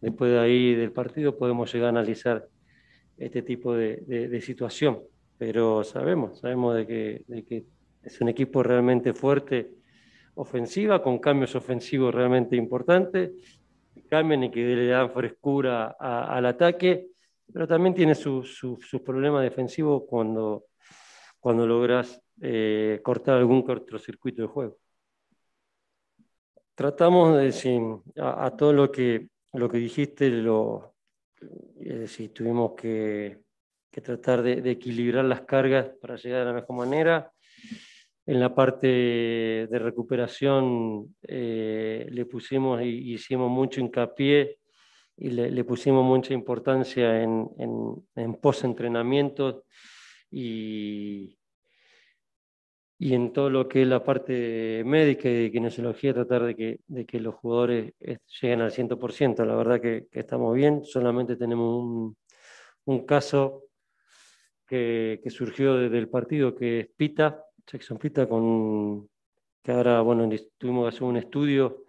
después 0.00 0.30
de 0.30 0.38
ahí 0.38 0.74
del 0.74 0.92
partido 0.92 1.36
podemos 1.36 1.72
llegar 1.72 1.86
a 1.86 1.90
analizar 1.90 2.46
este 3.16 3.42
tipo 3.42 3.74
de, 3.74 4.40
situación. 4.42 5.00
Pero 5.38 5.84
sabemos, 5.84 6.40
sabemos 6.40 6.76
de 6.76 6.86
que, 6.86 7.44
que 7.46 7.64
es 8.02 8.20
un 8.20 8.28
equipo 8.28 8.62
realmente 8.62 9.12
fuerte 9.12 9.70
ofensiva, 10.34 11.02
con 11.02 11.18
cambios 11.18 11.54
ofensivos 11.54 12.14
realmente 12.14 12.56
importantes, 12.56 13.32
cambian 14.08 14.44
y 14.44 14.50
que 14.50 14.60
le 14.60 14.86
dan 14.86 15.10
frescura 15.10 15.96
al 15.98 16.46
ataque, 16.46 17.08
pero 17.52 17.66
también 17.66 17.94
tiene 17.94 18.14
sus 18.14 19.00
problemas 19.04 19.42
defensivos 19.42 20.02
cuando, 20.08 20.66
cuando 21.40 21.66
logras 21.66 22.20
eh, 22.40 23.00
cortar 23.02 23.38
algún 23.38 23.62
cortocircuito 23.62 24.42
de 24.42 24.48
juego. 24.48 24.78
Tratamos 26.76 27.34
de 27.34 27.44
decir 27.44 27.80
a, 28.18 28.54
todo 28.54 28.74
lo 28.74 28.92
que, 28.92 29.28
lo 29.54 29.66
que 29.66 29.78
dijiste, 29.78 30.28
lo, 30.28 30.94
es 31.80 31.98
decir, 32.00 32.34
tuvimos 32.34 32.72
que, 32.76 33.38
que 33.90 34.02
tratar 34.02 34.42
de, 34.42 34.60
de, 34.60 34.72
equilibrar 34.72 35.24
las 35.24 35.40
cargas 35.40 35.88
para 35.98 36.16
llegar 36.16 36.40
de 36.40 36.44
la 36.44 36.52
mejor 36.52 36.76
manera. 36.76 37.32
En 38.26 38.40
la 38.40 38.54
parte 38.54 38.86
de 38.86 39.78
recuperación 39.78 41.16
eh, 41.22 42.06
le 42.10 42.26
pusimos 42.26 42.82
y 42.82 43.14
hicimos 43.14 43.50
mucho 43.50 43.80
hincapié 43.80 44.58
y 45.16 45.30
le, 45.30 45.64
pusimos 45.64 46.04
mucha 46.04 46.34
importancia 46.34 47.22
en, 47.22 47.48
en, 48.16 48.34
post-entrenamiento 48.34 49.64
y, 50.30 51.35
y 52.98 53.14
en 53.14 53.32
todo 53.32 53.50
lo 53.50 53.68
que 53.68 53.82
es 53.82 53.88
la 53.88 54.02
parte 54.02 54.82
médica 54.84 55.28
y 55.28 55.44
de 55.44 55.52
kinesiología, 55.52 56.14
tratar 56.14 56.44
de 56.44 56.56
que, 56.56 56.80
de 56.86 57.04
que 57.04 57.20
los 57.20 57.34
jugadores 57.34 57.92
lleguen 58.00 58.62
al 58.62 58.72
100%. 58.72 59.44
La 59.44 59.54
verdad 59.54 59.80
que, 59.80 60.06
estamos 60.12 60.54
bien, 60.54 60.84
solamente 60.84 61.36
tenemos 61.36 61.82
un, 61.82 62.16
un 62.86 63.06
caso 63.06 63.64
que, 64.66 65.20
que 65.22 65.30
surgió 65.30 65.74
desde 65.74 65.98
el 65.98 66.08
partido, 66.08 66.54
que 66.54 66.80
es 66.80 66.88
Pita, 66.96 67.44
Jackson 67.66 67.98
Pita, 67.98 68.28
con, 68.28 69.08
que 69.62 69.72
ahora, 69.72 70.00
bueno, 70.00 70.28
tuvimos 70.56 70.84
que 70.84 70.88
hacer 70.96 71.02
un 71.02 71.16
estudio 71.16 71.84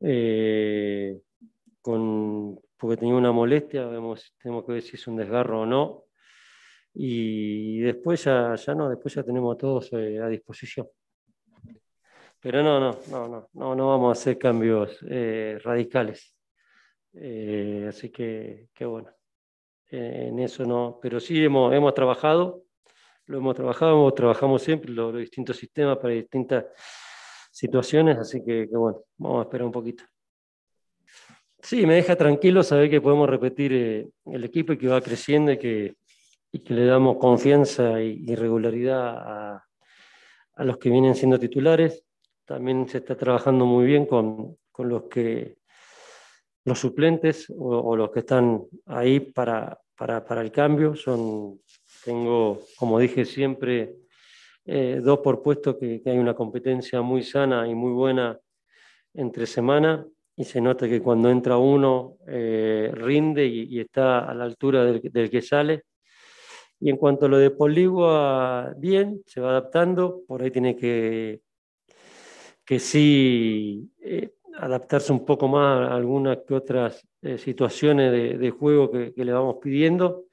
eh, 0.00 1.20
con, 1.80 2.58
porque 2.76 2.96
tenía 2.96 3.14
una 3.14 3.32
molestia, 3.32 3.86
vemos, 3.86 4.34
tenemos 4.40 4.64
que 4.64 4.72
ver 4.72 4.82
si 4.82 4.96
es 4.96 5.06
un 5.06 5.16
desgarro 5.16 5.62
o 5.62 5.66
no. 5.66 6.04
Y 7.00 7.78
después 7.78 8.24
ya, 8.24 8.56
ya 8.56 8.74
no, 8.74 8.88
después 8.88 9.14
ya 9.14 9.22
tenemos 9.22 9.54
a 9.54 9.58
todos 9.58 9.88
eh, 9.92 10.18
a 10.20 10.26
disposición. 10.26 10.88
pero 12.40 12.60
no, 12.60 12.80
no, 12.80 12.98
no, 13.08 13.28
no, 13.28 13.48
no, 13.52 13.74
no 13.76 13.88
vamos 13.88 14.08
a 14.08 14.20
hacer 14.20 14.36
cambios 14.36 14.98
eh, 15.08 15.60
radicales. 15.62 16.34
Eh, 17.12 17.86
así 17.88 18.10
que, 18.10 18.70
que 18.74 18.84
bueno, 18.84 19.12
en 19.86 20.40
eso 20.40 20.64
no, 20.66 20.98
pero 21.00 21.20
sí 21.20 21.44
hemos, 21.44 21.72
hemos 21.72 21.94
trabajado, 21.94 22.64
lo 23.26 23.38
hemos 23.38 23.54
trabajado, 23.54 24.12
trabajamos 24.12 24.60
siempre 24.60 24.90
los, 24.90 25.16
distintos 25.16 25.56
sistemas 25.56 25.98
para 25.98 26.14
distintas 26.14 26.64
situaciones, 27.52 28.18
así 28.18 28.44
que, 28.44 28.68
que 28.68 28.76
bueno, 28.76 29.04
vamos 29.18 29.38
a 29.38 29.42
esperar 29.42 29.66
un 29.66 29.72
poquito. 29.72 30.02
Sí, 31.62 31.86
me 31.86 31.94
deja 31.94 32.16
tranquilo 32.16 32.64
saber 32.64 32.90
que 32.90 33.00
podemos 33.00 33.30
repetir 33.30 34.10
el 34.24 34.44
equipo 34.44 34.72
y 34.72 34.78
que 34.78 34.88
va 34.88 35.00
creciendo 35.00 35.52
y 35.52 35.58
que, 35.58 35.97
y 36.50 36.60
que 36.60 36.74
le 36.74 36.86
damos 36.86 37.18
confianza 37.18 38.00
y, 38.00 38.34
regularidad 38.34 39.08
a, 39.08 39.64
a, 40.54 40.64
los 40.64 40.78
que 40.78 40.90
vienen 40.90 41.14
siendo 41.14 41.38
titulares. 41.38 42.04
También 42.44 42.88
se 42.88 42.98
está 42.98 43.16
trabajando 43.16 43.66
muy 43.66 43.84
bien 43.86 44.06
con, 44.06 44.56
con 44.70 44.88
los 44.88 45.04
que 45.04 45.58
los 46.68 46.78
suplentes 46.78 47.52
o, 47.56 47.96
los 47.96 48.10
que 48.10 48.20
están 48.20 48.62
ahí 48.86 49.20
para, 49.20 49.80
para, 49.96 50.24
para, 50.24 50.42
el 50.42 50.52
cambio. 50.52 50.94
Son, 50.94 51.60
tengo, 52.04 52.60
como 52.76 52.98
dije 52.98 53.24
siempre, 53.24 53.96
eh, 54.64 55.00
dos 55.02 55.18
por 55.20 55.42
puesto 55.42 55.78
que, 55.78 56.02
hay 56.04 56.18
una 56.18 56.34
competencia 56.34 57.00
muy 57.00 57.22
sana 57.22 57.66
y 57.66 57.74
muy 57.74 57.92
buena 57.92 58.38
entre 59.14 59.46
semana 59.46 60.06
y 60.36 60.44
se 60.44 60.60
nota 60.60 60.88
que 60.88 61.00
cuando 61.00 61.30
entra 61.30 61.56
uno 61.56 62.18
eh, 62.28 62.90
rinde 62.94 63.46
y, 63.46 63.80
está 63.80 64.30
a 64.30 64.34
la 64.34 64.44
altura 64.44 64.84
del, 64.84 65.30
que 65.30 65.42
sale. 65.42 65.84
Y 66.80 66.90
en 66.90 66.96
cuanto 66.96 67.26
a 67.26 67.28
lo 67.28 67.38
de 67.38 67.50
Poligua, 67.50 68.74
bien, 68.76 69.22
se 69.26 69.40
va 69.40 69.50
adaptando, 69.50 70.22
por 70.26 70.42
ahí 70.42 70.50
tiene 70.50 70.76
que, 70.76 71.40
que 72.64 72.78
sí 72.78 73.90
eh, 74.00 74.34
adaptarse 74.56 75.12
un 75.12 75.24
poco 75.24 75.48
más 75.48 75.90
a 75.90 75.94
algunas 75.94 76.38
que 76.46 76.54
otras 76.54 77.06
eh, 77.22 77.38
situaciones 77.38 78.12
de, 78.12 78.50
juego 78.50 78.90
que, 78.90 79.12
le 79.16 79.32
vamos 79.32 79.56
pidiendo, 79.60 80.26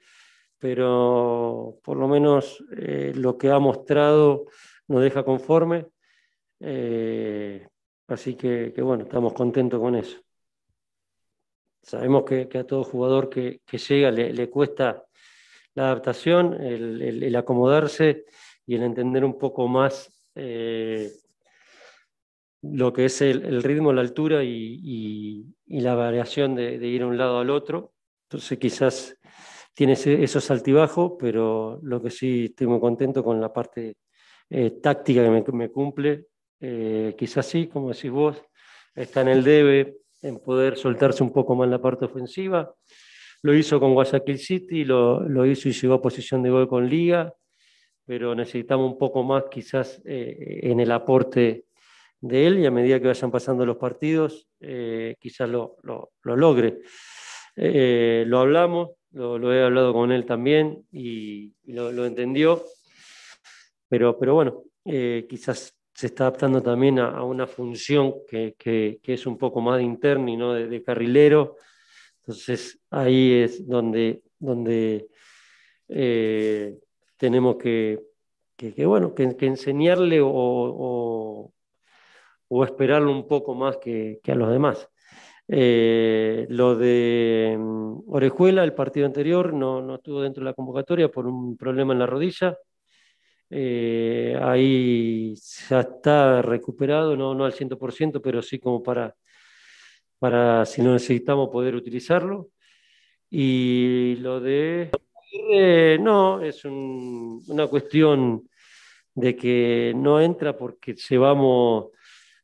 pero 0.58 1.78
por 1.82 1.96
lo 1.96 2.08
menos 2.08 2.64
lo 2.70 3.36
que 3.36 3.50
ha 3.50 3.58
mostrado 3.58 4.46
nos 4.88 5.02
deja 5.02 5.24
conforme. 5.24 5.86
Así 8.08 8.36
que, 8.36 8.72
bueno, 8.82 9.04
estamos 9.04 9.32
contentos 9.32 9.80
con 9.80 9.96
eso. 9.96 10.18
Sabemos 11.82 12.24
que, 12.24 12.48
a 12.58 12.64
todo 12.64 12.84
jugador 12.84 13.28
que, 13.28 13.60
llega 13.88 14.10
le, 14.10 14.50
cuesta 14.50 15.05
la 15.76 15.84
adaptación, 15.84 16.54
el, 16.54 17.36
acomodarse 17.36 18.24
y 18.66 18.74
el 18.74 18.82
entender 18.82 19.24
un 19.24 19.38
poco 19.38 19.68
más 19.68 20.12
eh, 20.34 21.12
lo 22.62 22.92
que 22.92 23.04
es 23.04 23.22
el, 23.22 23.62
ritmo, 23.62 23.92
la 23.92 24.00
altura 24.00 24.42
y, 24.42 25.46
la 25.66 25.94
variación 25.94 26.56
de, 26.56 26.74
ir 26.74 27.02
a 27.02 27.06
un 27.06 27.16
lado 27.16 27.38
al 27.38 27.50
otro. 27.50 27.92
Entonces 28.24 28.58
quizás 28.58 29.16
tiene 29.72 29.92
esos 29.92 30.50
altibajos, 30.50 31.12
pero 31.18 31.78
lo 31.82 32.02
que 32.02 32.10
sí 32.10 32.46
estoy 32.46 32.66
muy 32.66 32.80
contento 32.80 33.22
con 33.22 33.40
la 33.40 33.52
parte 33.52 33.96
eh, 34.50 34.70
táctica 34.82 35.22
que 35.44 35.52
me 35.52 35.70
cumple 35.70 36.26
eh, 36.60 37.14
quizás 37.18 37.46
sí, 37.46 37.66
como 37.66 37.92
decís 37.92 38.10
vos, 38.10 38.42
está 38.94 39.20
en 39.20 39.28
el 39.28 39.44
debe 39.44 39.98
en 40.22 40.38
poder 40.38 40.76
soltarse 40.76 41.22
un 41.22 41.32
poco 41.32 41.54
más 41.54 41.68
la 41.68 41.80
parte 41.80 42.06
ofensiva. 42.06 42.74
Lo 43.46 43.54
hizo 43.54 43.78
con 43.78 43.94
Guayaquil 43.94 44.38
City, 44.40 44.84
lo, 44.84 45.20
lo 45.20 45.46
hizo 45.46 45.68
y 45.68 45.72
llegó 45.72 45.94
a 45.94 46.02
posición 46.02 46.42
de 46.42 46.50
gol 46.50 46.66
con 46.66 46.88
Liga, 46.88 47.32
pero 48.04 48.34
necesitamos 48.34 48.90
un 48.90 48.98
poco 48.98 49.22
más 49.22 49.44
quizás 49.48 50.02
eh, 50.04 50.58
en 50.64 50.80
el 50.80 50.90
aporte 50.90 51.66
de 52.20 52.46
él 52.48 52.58
y 52.58 52.66
a 52.66 52.72
medida 52.72 52.98
que 52.98 53.06
vayan 53.06 53.30
pasando 53.30 53.64
los 53.64 53.76
partidos, 53.76 54.48
eh, 54.58 55.14
quizás 55.20 55.48
lo, 55.48 55.76
lo, 55.84 56.10
logre. 56.24 56.80
lo 57.54 58.40
hablamos, 58.40 58.90
lo, 59.12 59.54
he 59.54 59.62
hablado 59.62 59.92
con 59.92 60.10
él 60.10 60.26
también 60.26 60.84
y, 60.90 61.54
lo, 61.66 62.04
entendió, 62.04 62.64
pero, 63.88 64.18
pero 64.18 64.34
bueno, 64.34 64.64
quizás 64.82 65.72
se 65.94 66.08
está 66.08 66.24
adaptando 66.24 66.60
también 66.60 66.98
a, 66.98 67.22
una 67.22 67.46
función 67.46 68.12
que, 68.28 68.56
que, 68.58 68.98
es 69.04 69.24
un 69.24 69.38
poco 69.38 69.60
más 69.60 69.76
de 69.76 69.84
interno 69.84 70.28
y 70.30 70.36
no 70.36 70.52
de, 70.52 70.82
carrilero. 70.82 71.58
Entonces 72.26 72.80
ahí 72.90 73.34
es 73.34 73.68
donde, 73.68 74.20
donde 74.40 75.06
eh, 75.88 76.76
tenemos 77.16 77.56
que, 77.56 78.00
bueno, 78.84 79.14
que, 79.14 79.36
enseñarle 79.46 80.18
o, 80.20 81.52
esperarlo 82.64 83.12
un 83.12 83.28
poco 83.28 83.54
más 83.54 83.76
que, 83.76 84.20
a 84.26 84.34
los 84.34 84.50
demás. 84.50 84.88
Eh, 85.46 86.46
lo 86.50 86.74
de 86.74 87.56
mm, 87.56 87.98
Orejuela, 88.08 88.64
el 88.64 88.74
partido 88.74 89.06
anterior, 89.06 89.54
no, 89.54 89.80
no 89.80 89.94
estuvo 89.94 90.20
dentro 90.20 90.42
de 90.42 90.50
la 90.50 90.54
convocatoria 90.54 91.08
por 91.08 91.28
un 91.28 91.56
problema 91.56 91.92
en 91.92 92.00
la 92.00 92.06
rodilla. 92.06 92.58
Eh, 93.50 94.36
ahí 94.42 95.36
ya 95.68 95.80
está 95.80 96.42
recuperado, 96.42 97.16
no, 97.16 97.36
no 97.36 97.44
al 97.44 97.52
100%, 97.52 98.20
pero 98.20 98.42
sí 98.42 98.58
como 98.58 98.82
para, 98.82 99.14
para 100.18 100.64
si 100.66 100.82
no 100.82 100.92
necesitamos 100.92 101.48
poder 101.50 101.74
utilizarlo. 101.74 102.50
Y 103.30 104.16
lo 104.16 104.40
de... 104.40 104.90
no, 106.00 106.40
es 106.42 106.64
una 106.64 107.66
cuestión 107.66 108.48
de 109.14 109.34
que 109.34 109.92
no 109.96 110.20
entra 110.20 110.56
porque 110.56 110.94
llevamos 110.94 111.86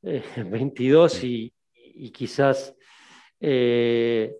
22 0.03 1.25
eh, 1.25 1.53
y, 1.95 2.11
quizás 2.11 2.75
eh, 3.39 4.35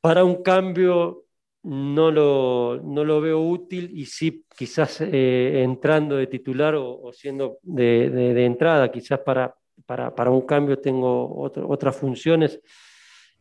para 0.00 0.24
un 0.24 0.42
cambio 0.42 1.24
no 1.64 2.10
lo, 2.10 2.80
no 2.82 3.04
lo 3.04 3.20
veo 3.20 3.40
útil 3.40 3.90
y 3.92 4.06
sí 4.06 4.44
quizás 4.56 5.00
eh, 5.00 5.62
entrando 5.64 6.16
de 6.16 6.26
titular 6.26 6.74
o, 6.76 7.10
siendo 7.12 7.58
de, 7.62 8.44
entrada, 8.44 8.90
quizás 8.92 9.20
para, 9.20 9.54
para, 9.86 10.14
para 10.14 10.30
un 10.30 10.42
cambio 10.42 10.78
tengo 10.78 11.40
otras 11.40 11.96
funciones 11.96 12.60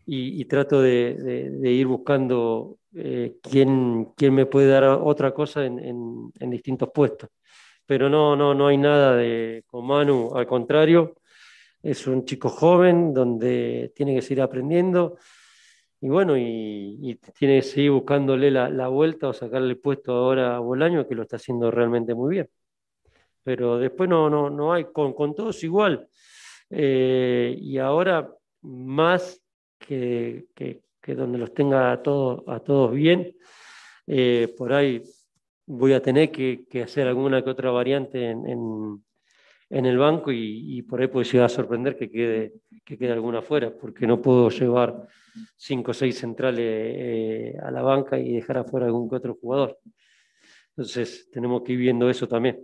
y, 0.06 0.44
trato 0.46 0.82
de, 0.82 1.16
de, 1.16 1.72
ir 1.72 1.88
buscando 1.88 2.78
eh, 2.94 3.38
quién, 3.42 4.12
quién, 4.18 4.34
me 4.34 4.46
puede 4.46 4.68
dar 4.68 4.84
otra 4.84 5.34
cosa 5.34 5.66
en, 5.66 5.80
en, 5.80 6.32
en, 6.40 6.50
distintos 6.50 6.90
puestos. 6.94 7.30
Pero 7.86 8.10
no, 8.10 8.36
no, 8.36 8.54
no 8.54 8.68
hay 8.68 8.78
nada 8.78 9.16
de 9.16 9.64
con 9.66 9.88
Manu, 9.88 10.32
al 10.36 10.46
contrario, 10.46 11.16
es 11.82 12.06
un 12.08 12.26
chico 12.26 12.50
joven 12.50 13.14
donde 13.14 13.94
tiene 13.96 14.14
que 14.16 14.22
seguir 14.22 14.42
aprendiendo 14.42 15.18
y 16.04 16.10
bueno, 16.10 16.38
y, 16.38 17.18
tiene 17.40 17.56
que 17.56 17.62
seguir 17.62 17.92
buscándole 17.92 18.52
la, 18.52 18.88
vuelta 18.90 19.30
o 19.30 19.34
sacarle 19.34 19.70
el 19.70 19.80
puesto 19.80 20.12
ahora 20.12 20.58
a 20.58 20.60
Bolaño, 20.60 21.08
que 21.08 21.16
lo 21.16 21.22
está 21.22 21.38
haciendo 21.38 21.72
realmente 21.72 22.14
muy 22.14 22.36
bien. 22.36 22.50
Pero 23.42 23.78
después 23.78 24.10
no, 24.10 24.30
no, 24.30 24.50
no 24.50 24.74
hay, 24.74 24.84
con, 24.92 25.14
con 25.14 25.34
todos 25.34 25.64
igual. 25.64 26.10
Eh, 26.76 27.56
y 27.62 27.78
ahora 27.78 28.34
más 28.64 29.40
que, 29.78 30.48
que, 30.56 30.82
donde 31.14 31.38
los 31.38 31.54
tenga 31.54 31.92
a 31.92 32.02
todos, 32.02 32.44
a 32.48 32.60
todos 32.62 32.92
bien, 32.92 33.36
eh, 34.08 34.52
por 34.58 34.74
ahí 34.74 35.04
voy 35.68 35.94
a 35.94 36.02
tener 36.02 36.32
que, 36.32 36.66
que, 36.68 36.82
hacer 36.82 37.08
alguna 37.08 37.44
que 37.44 37.52
otra 37.52 37.70
variante 37.70 38.32
en, 38.32 39.04
en, 39.70 39.86
el 39.86 39.98
banco 40.00 40.32
y, 40.32 40.82
por 40.82 41.02
ahí 41.02 41.08
puede 41.08 41.30
llegar 41.30 41.46
a 41.46 41.50
sorprender 41.50 41.96
que 41.96 42.10
quede, 42.10 42.54
que 42.84 42.98
quede 42.98 43.12
alguna 43.12 43.44
fuera, 43.44 43.72
porque 43.72 44.08
no 44.08 44.20
puedo 44.20 44.50
llevar 44.50 45.08
cinco 45.56 45.92
o 45.92 45.94
seis 45.94 46.18
centrales 46.18 46.66
eh, 46.66 47.56
a 47.62 47.70
la 47.70 47.84
banca 47.84 48.18
y 48.18 48.34
dejar 48.34 48.58
afuera 48.58 48.88
algún 48.88 49.08
que 49.10 49.18
otro 49.18 49.36
jugador. 49.36 49.78
Entonces 50.70 51.30
tenemos 51.32 51.62
que 51.62 51.74
ir 51.74 51.80
viendo 51.80 52.10
eso 52.10 52.28
también. 52.28 52.60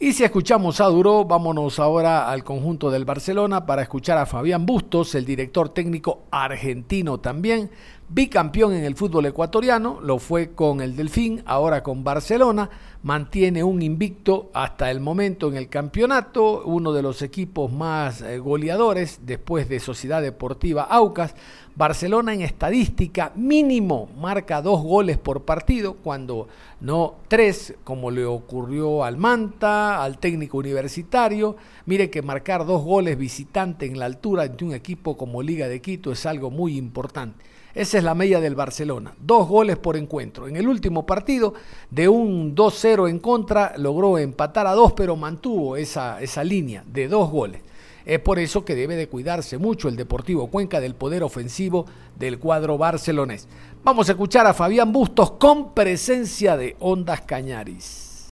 Y 0.00 0.12
si 0.12 0.24
escuchamos 0.24 0.80
a 0.80 0.86
Duro, 0.86 1.24
vámonos 1.24 1.78
ahora 1.78 2.28
al 2.28 2.42
conjunto 2.42 2.90
del 2.90 3.04
Barcelona 3.04 3.64
para 3.64 3.82
escuchar 3.82 4.18
a 4.18 4.26
Fabián 4.26 4.66
Bustos, 4.66 5.14
el 5.14 5.24
director 5.24 5.68
técnico 5.68 6.24
argentino 6.32 7.20
también, 7.20 7.70
bicampeón 8.08 8.74
en 8.74 8.84
el 8.84 8.96
fútbol 8.96 9.26
ecuatoriano, 9.26 9.98
lo 10.00 10.18
fue 10.18 10.52
con 10.52 10.80
el 10.80 10.94
Delfín, 10.94 11.42
ahora 11.46 11.82
con 11.82 12.04
Barcelona, 12.04 12.68
mantiene 13.02 13.64
un 13.64 13.82
invicto 13.82 14.50
hasta 14.54 14.90
el 14.90 15.00
momento 15.00 15.48
en 15.48 15.56
el 15.56 15.68
campeonato, 15.68 16.62
uno 16.64 16.92
de 16.92 17.02
los 17.02 17.22
equipos 17.22 17.72
más 17.72 18.22
eh, 18.22 18.38
goleadores 18.38 19.20
después 19.24 19.68
de 19.68 19.80
Sociedad 19.80 20.22
Deportiva 20.22 20.84
Aucas. 20.84 21.34
Barcelona 21.76 22.32
en 22.32 22.42
estadística 22.42 23.32
mínimo 23.34 24.08
marca 24.16 24.62
dos 24.62 24.82
goles 24.82 25.18
por 25.18 25.42
partido, 25.44 25.94
cuando 25.94 26.46
no 26.80 27.16
tres, 27.26 27.74
como 27.84 28.10
le 28.10 28.24
ocurrió 28.24 29.02
al 29.02 29.16
Manta, 29.16 30.02
al 30.02 30.18
técnico 30.18 30.58
universitario. 30.58 31.56
Mire 31.86 32.10
que 32.10 32.22
marcar 32.22 32.64
dos 32.64 32.82
goles 32.84 33.18
visitante 33.18 33.86
en 33.86 33.98
la 33.98 34.06
altura 34.06 34.46
de 34.46 34.64
un 34.64 34.72
equipo 34.72 35.16
como 35.16 35.42
Liga 35.42 35.68
de 35.68 35.80
Quito 35.80 36.12
es 36.12 36.24
algo 36.26 36.50
muy 36.50 36.76
importante. 36.76 37.53
Esa 37.74 37.98
es 37.98 38.04
la 38.04 38.14
media 38.14 38.40
del 38.40 38.54
Barcelona. 38.54 39.14
Dos 39.18 39.48
goles 39.48 39.76
por 39.76 39.96
encuentro. 39.96 40.46
En 40.46 40.56
el 40.56 40.68
último 40.68 41.04
partido, 41.04 41.54
de 41.90 42.08
un 42.08 42.54
2-0 42.54 43.10
en 43.10 43.18
contra, 43.18 43.74
logró 43.76 44.16
empatar 44.16 44.68
a 44.68 44.74
dos, 44.74 44.92
pero 44.92 45.16
mantuvo 45.16 45.76
esa, 45.76 46.22
esa 46.22 46.44
línea 46.44 46.84
de 46.86 47.08
dos 47.08 47.30
goles. 47.30 47.62
Es 48.06 48.20
por 48.20 48.38
eso 48.38 48.64
que 48.64 48.76
debe 48.76 48.94
de 48.94 49.08
cuidarse 49.08 49.58
mucho 49.58 49.88
el 49.88 49.96
Deportivo 49.96 50.48
Cuenca 50.48 50.80
del 50.80 50.94
poder 50.94 51.24
ofensivo 51.24 51.86
del 52.16 52.38
cuadro 52.38 52.78
barcelonés. 52.78 53.48
Vamos 53.82 54.08
a 54.08 54.12
escuchar 54.12 54.46
a 54.46 54.54
Fabián 54.54 54.92
Bustos 54.92 55.32
con 55.32 55.74
presencia 55.74 56.56
de 56.56 56.76
Ondas 56.78 57.22
Cañaris. 57.22 58.28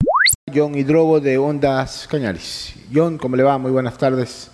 John 0.53 0.75
Hidrobo 0.75 1.19
de 1.19 1.37
Ondas 1.37 2.07
Cañaris. 2.09 2.73
John, 2.91 3.17
¿cómo 3.17 3.35
le 3.35 3.43
va? 3.43 3.57
Muy 3.57 3.71
buenas 3.71 3.97
tardes. 3.97 4.49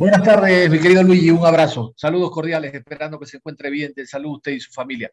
Buenas 0.00 0.22
tardes, 0.22 0.70
mi 0.70 0.80
querido 0.80 1.02
Luigi, 1.02 1.28
un 1.28 1.44
abrazo. 1.44 1.92
Saludos 1.94 2.30
cordiales, 2.30 2.72
esperando 2.72 3.20
que 3.20 3.26
se 3.26 3.36
encuentre 3.36 3.68
bien 3.68 3.92
de 3.94 4.06
salud 4.06 4.36
usted 4.36 4.52
y 4.52 4.58
su 4.58 4.72
familia. 4.72 5.12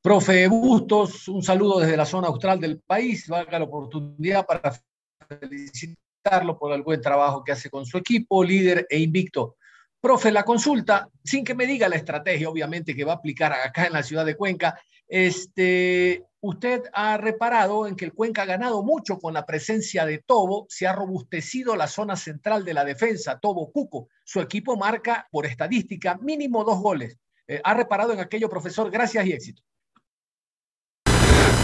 Profe 0.00 0.46
Bustos, 0.46 1.26
un 1.26 1.42
saludo 1.42 1.80
desde 1.80 1.96
la 1.96 2.06
zona 2.06 2.28
austral 2.28 2.60
del 2.60 2.78
país. 2.78 3.26
Valga 3.26 3.58
la 3.58 3.64
oportunidad 3.64 4.46
para 4.46 4.80
felicitarlo 5.28 6.56
por 6.56 6.72
el 6.72 6.84
buen 6.84 7.00
trabajo 7.00 7.42
que 7.42 7.50
hace 7.50 7.68
con 7.68 7.84
su 7.84 7.98
equipo, 7.98 8.44
líder 8.44 8.86
e 8.88 9.00
invicto. 9.00 9.56
Profe, 10.00 10.30
la 10.30 10.44
consulta, 10.44 11.08
sin 11.24 11.42
que 11.42 11.56
me 11.56 11.66
diga 11.66 11.88
la 11.88 11.96
estrategia, 11.96 12.48
obviamente, 12.48 12.94
que 12.94 13.02
va 13.02 13.14
a 13.14 13.16
aplicar 13.16 13.52
acá 13.52 13.86
en 13.86 13.92
la 13.92 14.04
ciudad 14.04 14.24
de 14.24 14.36
Cuenca, 14.36 14.80
este, 15.08 16.24
usted 16.40 16.82
ha 16.92 17.16
reparado 17.16 17.86
en 17.86 17.96
que 17.96 18.04
el 18.04 18.12
Cuenca 18.12 18.42
ha 18.42 18.46
ganado 18.46 18.82
mucho 18.82 19.18
con 19.18 19.34
la 19.34 19.46
presencia 19.46 20.06
de 20.06 20.18
Tobo, 20.18 20.66
se 20.68 20.86
ha 20.86 20.92
robustecido 20.92 21.74
la 21.76 21.86
zona 21.86 22.16
central 22.16 22.64
de 22.64 22.74
la 22.74 22.84
defensa, 22.84 23.38
Tobo 23.38 23.72
Cuco. 23.72 24.08
Su 24.24 24.40
equipo 24.40 24.76
marca 24.76 25.26
por 25.30 25.46
estadística 25.46 26.18
mínimo 26.22 26.64
dos 26.64 26.78
goles. 26.80 27.18
Eh, 27.46 27.60
ha 27.64 27.74
reparado 27.74 28.12
en 28.12 28.20
aquello, 28.20 28.48
profesor. 28.48 28.90
Gracias 28.90 29.26
y 29.26 29.32
éxito. 29.32 29.62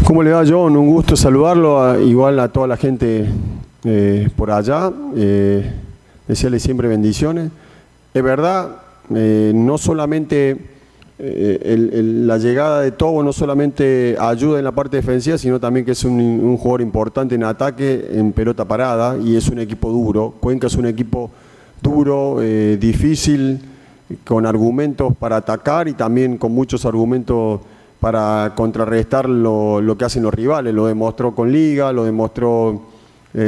¿Cómo 0.05 0.23
le 0.23 0.33
va, 0.33 0.45
John? 0.47 0.77
Un 0.77 0.91
gusto 0.91 1.17
saludarlo, 1.17 1.99
igual 2.01 2.39
a 2.39 2.53
toda 2.53 2.67
la 2.67 2.77
gente 2.77 3.27
eh, 3.85 4.29
por 4.37 4.51
allá. 4.51 4.93
Eh, 5.17 5.71
desearle 6.29 6.61
siempre 6.61 6.89
bendiciones. 6.89 7.51
Es 8.13 8.23
verdad, 8.23 8.83
eh, 9.15 9.53
no 9.55 9.79
solamente 9.79 10.57
eh, 11.19 11.77
la 12.27 12.39
llegada 12.39 12.81
de 12.81 12.91
Tobo 12.91 13.23
no 13.23 13.33
solamente 13.33 14.17
ayuda 14.19 14.59
en 14.59 14.65
la 14.65 14.73
parte 14.73 14.97
defensiva, 14.97 15.39
sino 15.39 15.61
también 15.61 15.87
que 15.87 15.93
es 15.93 16.05
un, 16.05 16.57
jugador 16.57 16.81
importante 16.81 17.35
en 17.35 17.45
ataque, 17.45 18.09
en 18.13 18.33
pelota 18.33 18.65
parada, 18.65 19.17
y 19.19 19.37
es 19.37 19.49
un 19.49 19.61
equipo 19.61 19.91
duro. 19.91 20.35
Cuenca 20.41 20.67
es 20.67 20.75
un 20.75 20.87
equipo 20.87 21.31
duro, 21.81 22.39
eh, 22.43 22.77
difícil, 22.81 23.61
con 24.25 24.45
argumentos 24.45 25.15
para 25.17 25.37
atacar 25.37 25.89
y 25.89 25.95
también 25.95 26.37
con 26.37 26.53
muchos 26.53 26.85
argumentos 26.85 27.61
para 28.01 28.53
contrarrestar 28.55 29.29
lo, 29.29 29.81
lo 29.81 29.97
que 29.97 30.05
hacen 30.05 30.25
los 30.25 30.35
rivales. 30.35 30.75
Lo 30.75 30.87
demostró 30.87 31.35
con 31.35 31.51
Liga, 31.51 31.93
lo 31.93 32.05
demostró 32.05 32.93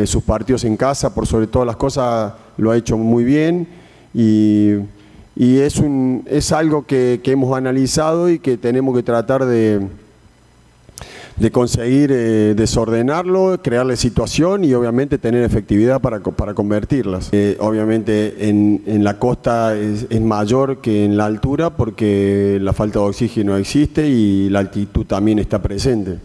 sus 0.04 0.24
partidos 0.24 0.64
en 0.64 0.76
casa, 0.76 1.14
por 1.14 1.28
sobre 1.28 1.46
todas 1.46 1.64
las 1.64 1.76
cosas 1.76 2.32
lo 2.56 2.72
ha 2.72 2.76
hecho 2.76 2.96
muy 2.96 3.22
bien 3.22 3.68
y, 4.12 4.78
es, 5.36 5.76
un, 5.76 6.24
es 6.26 6.50
algo 6.50 6.86
que, 6.86 7.20
hemos 7.24 7.56
analizado 7.56 8.30
y 8.30 8.38
que 8.38 8.56
tenemos 8.56 8.96
que 8.96 9.02
tratar 9.02 9.44
de, 9.44 9.86
de 11.36 11.50
conseguir 11.50 12.10
eh, 12.10 12.54
desordenarlo, 12.56 13.60
crearle 13.62 13.96
situación 13.96 14.64
y 14.64 14.72
obviamente 14.72 15.18
tener 15.18 15.42
efectividad 15.42 16.00
para, 16.00 16.20
para 16.20 16.54
convertirlas. 16.54 17.28
Eh, 17.32 17.58
obviamente 17.60 18.48
en, 18.48 18.82
en, 18.86 19.04
la 19.04 19.18
costa 19.18 19.76
es, 19.76 20.08
mayor 20.22 20.78
que 20.78 21.04
en 21.04 21.18
la 21.18 21.26
altura 21.26 21.68
porque 21.68 22.58
la 22.62 22.72
falta 22.72 23.00
de 23.00 23.04
oxígeno 23.04 23.58
existe 23.58 24.08
y 24.08 24.48
la 24.48 24.60
altitud 24.60 25.04
también 25.04 25.38
está 25.38 25.60
presente. 25.60 26.18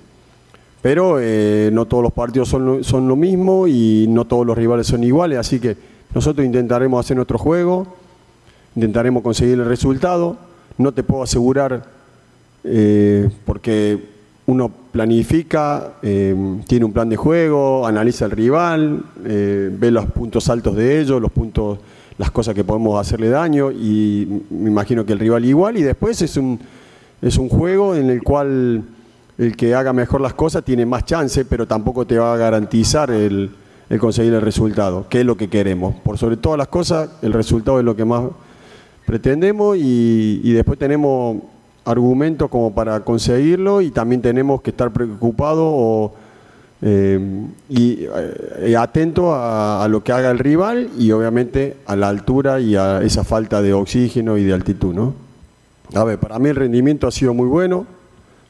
Pero 0.82 1.18
eh, 1.20 1.70
no 1.74 1.86
todos 1.86 2.02
los 2.02 2.14
partidos 2.14 2.48
son, 2.48 2.86
son 2.86 3.10
lo 3.10 3.18
mismo 3.18 3.68
y 3.68 4.08
no 4.10 4.26
todos 4.26 4.48
los 4.48 4.58
rivales 4.58 4.88
son 4.88 5.04
iguales, 5.04 5.38
así 5.38 5.60
que 5.60 5.76
nosotros 6.16 6.46
intentaremos 6.46 7.06
hacer 7.06 7.18
nuestro 7.18 7.38
juego, 7.38 8.01
intentaremos 8.76 9.24
conseguir 9.24 9.60
el 9.60 9.66
resultado. 9.66 10.38
No 10.78 10.92
te 10.94 11.04
puedo 11.04 11.24
asegurar, 11.24 11.84
eh, 12.64 13.30
porque 13.46 14.12
uno 14.48 14.72
planifica, 14.92 15.94
eh, 16.02 16.36
tiene 16.68 16.86
un 16.86 16.92
plan 16.92 17.10
de 17.10 17.16
juego, 17.16 17.86
analiza 17.86 18.26
el 18.26 18.32
rival, 18.32 19.04
eh, 19.26 19.70
ve 19.72 19.92
los 19.92 20.06
puntos 20.08 20.50
altos 20.50 20.76
de 20.76 21.00
ellos, 21.00 21.22
los 21.22 21.32
puntos, 21.32 21.80
las 22.18 22.32
cosas 22.32 22.54
que 22.54 22.64
podemos 22.64 23.00
hacerle 23.00 23.30
daño, 23.30 23.72
y 23.72 24.44
me 24.50 24.70
imagino 24.70 25.06
que 25.06 25.14
el 25.14 25.20
rival 25.20 25.46
igual, 25.46 25.78
y 25.78 25.84
después 25.84 26.22
es 26.22 26.38
un, 26.38 26.60
es 27.22 27.38
un 27.38 27.50
juego 27.50 27.96
en 27.96 28.10
el 28.10 28.22
cual 28.24 28.84
el 29.38 29.56
que 29.56 29.74
haga 29.74 29.94
mejor 29.94 30.22
las 30.22 30.34
cosas 30.34 30.64
tiene 30.64 30.86
más 30.86 31.06
chance, 31.06 31.46
pero 31.46 31.66
tampoco 31.66 32.06
te 32.06 32.18
va 32.18 32.34
a 32.34 32.38
garantizar 32.38 33.10
el, 33.12 33.52
el 33.90 34.00
conseguir 34.00 34.34
el 34.34 34.42
resultado, 34.42 35.08
que 35.10 35.22
es 35.22 35.26
lo 35.26 35.38
que 35.38 35.50
queremos. 35.50 35.96
Por 35.96 36.18
sobre 36.18 36.38
todas 36.38 36.58
las 36.58 36.68
cosas, 36.68 37.10
el 37.22 37.34
resultado 37.34 37.80
es 37.80 37.86
lo 37.86 37.96
que 37.96 38.06
más 38.06 38.24
pretendemos 39.12 39.76
y, 39.78 40.54
después 40.54 40.80
tenemos 40.80 41.36
argumentos 41.84 42.50
como 42.50 42.74
para 42.74 43.02
conseguirlo 43.02 43.82
y 43.82 43.92
también 43.92 44.22
tenemos 44.22 44.62
que 44.62 44.70
estar 44.70 44.90
preocupados 44.94 46.12
eh, 46.82 47.20
y 47.68 48.06
eh, 48.06 48.78
atentos 48.78 49.26
a, 49.28 49.86
lo 49.90 50.02
que 50.02 50.14
haga 50.14 50.32
el 50.32 50.40
rival 50.40 50.92
y 50.98 51.12
obviamente 51.12 51.76
a 51.88 51.98
la 51.98 52.08
altura 52.08 52.62
y 52.62 52.78
a 52.78 53.02
esa 53.02 53.26
falta 53.26 53.62
de 53.62 53.74
oxígeno 53.74 54.38
y 54.38 54.46
de 54.46 54.54
altitud. 54.54 54.94
¿no? 54.94 55.14
A 55.94 56.06
ver, 56.06 56.18
para 56.18 56.40
mí 56.40 56.48
el 56.48 56.56
rendimiento 56.56 57.06
ha 57.06 57.12
sido 57.12 57.34
muy 57.34 57.48
bueno, 57.50 57.86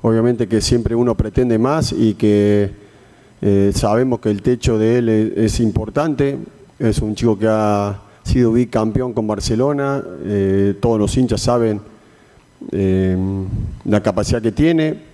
obviamente 0.04 0.48
que 0.48 0.62
siempre 0.62 0.94
uno 0.94 1.16
pretende 1.16 1.58
más 1.58 1.92
y 1.92 2.14
que 2.14 2.70
eh, 3.42 3.72
sabemos 3.74 4.20
que 4.20 4.30
el 4.30 4.44
techo 4.44 4.78
de 4.78 5.00
él 5.00 5.10
es, 5.10 5.60
importante, 5.60 6.38
es 6.78 7.00
un 7.00 7.16
chico 7.16 7.40
que 7.40 7.48
ha 7.50 8.11
sido 8.24 8.54
bicampeón 8.54 9.14
con 9.14 9.28
Barcelona, 9.28 10.04
eh, 10.24 10.76
todos 10.80 11.00
los 11.00 11.16
hinchas 11.18 11.42
saben 11.42 11.82
eh, 12.72 13.18
la 13.86 14.02
capacidad 14.02 14.42
que 14.42 14.52
tiene, 14.52 15.12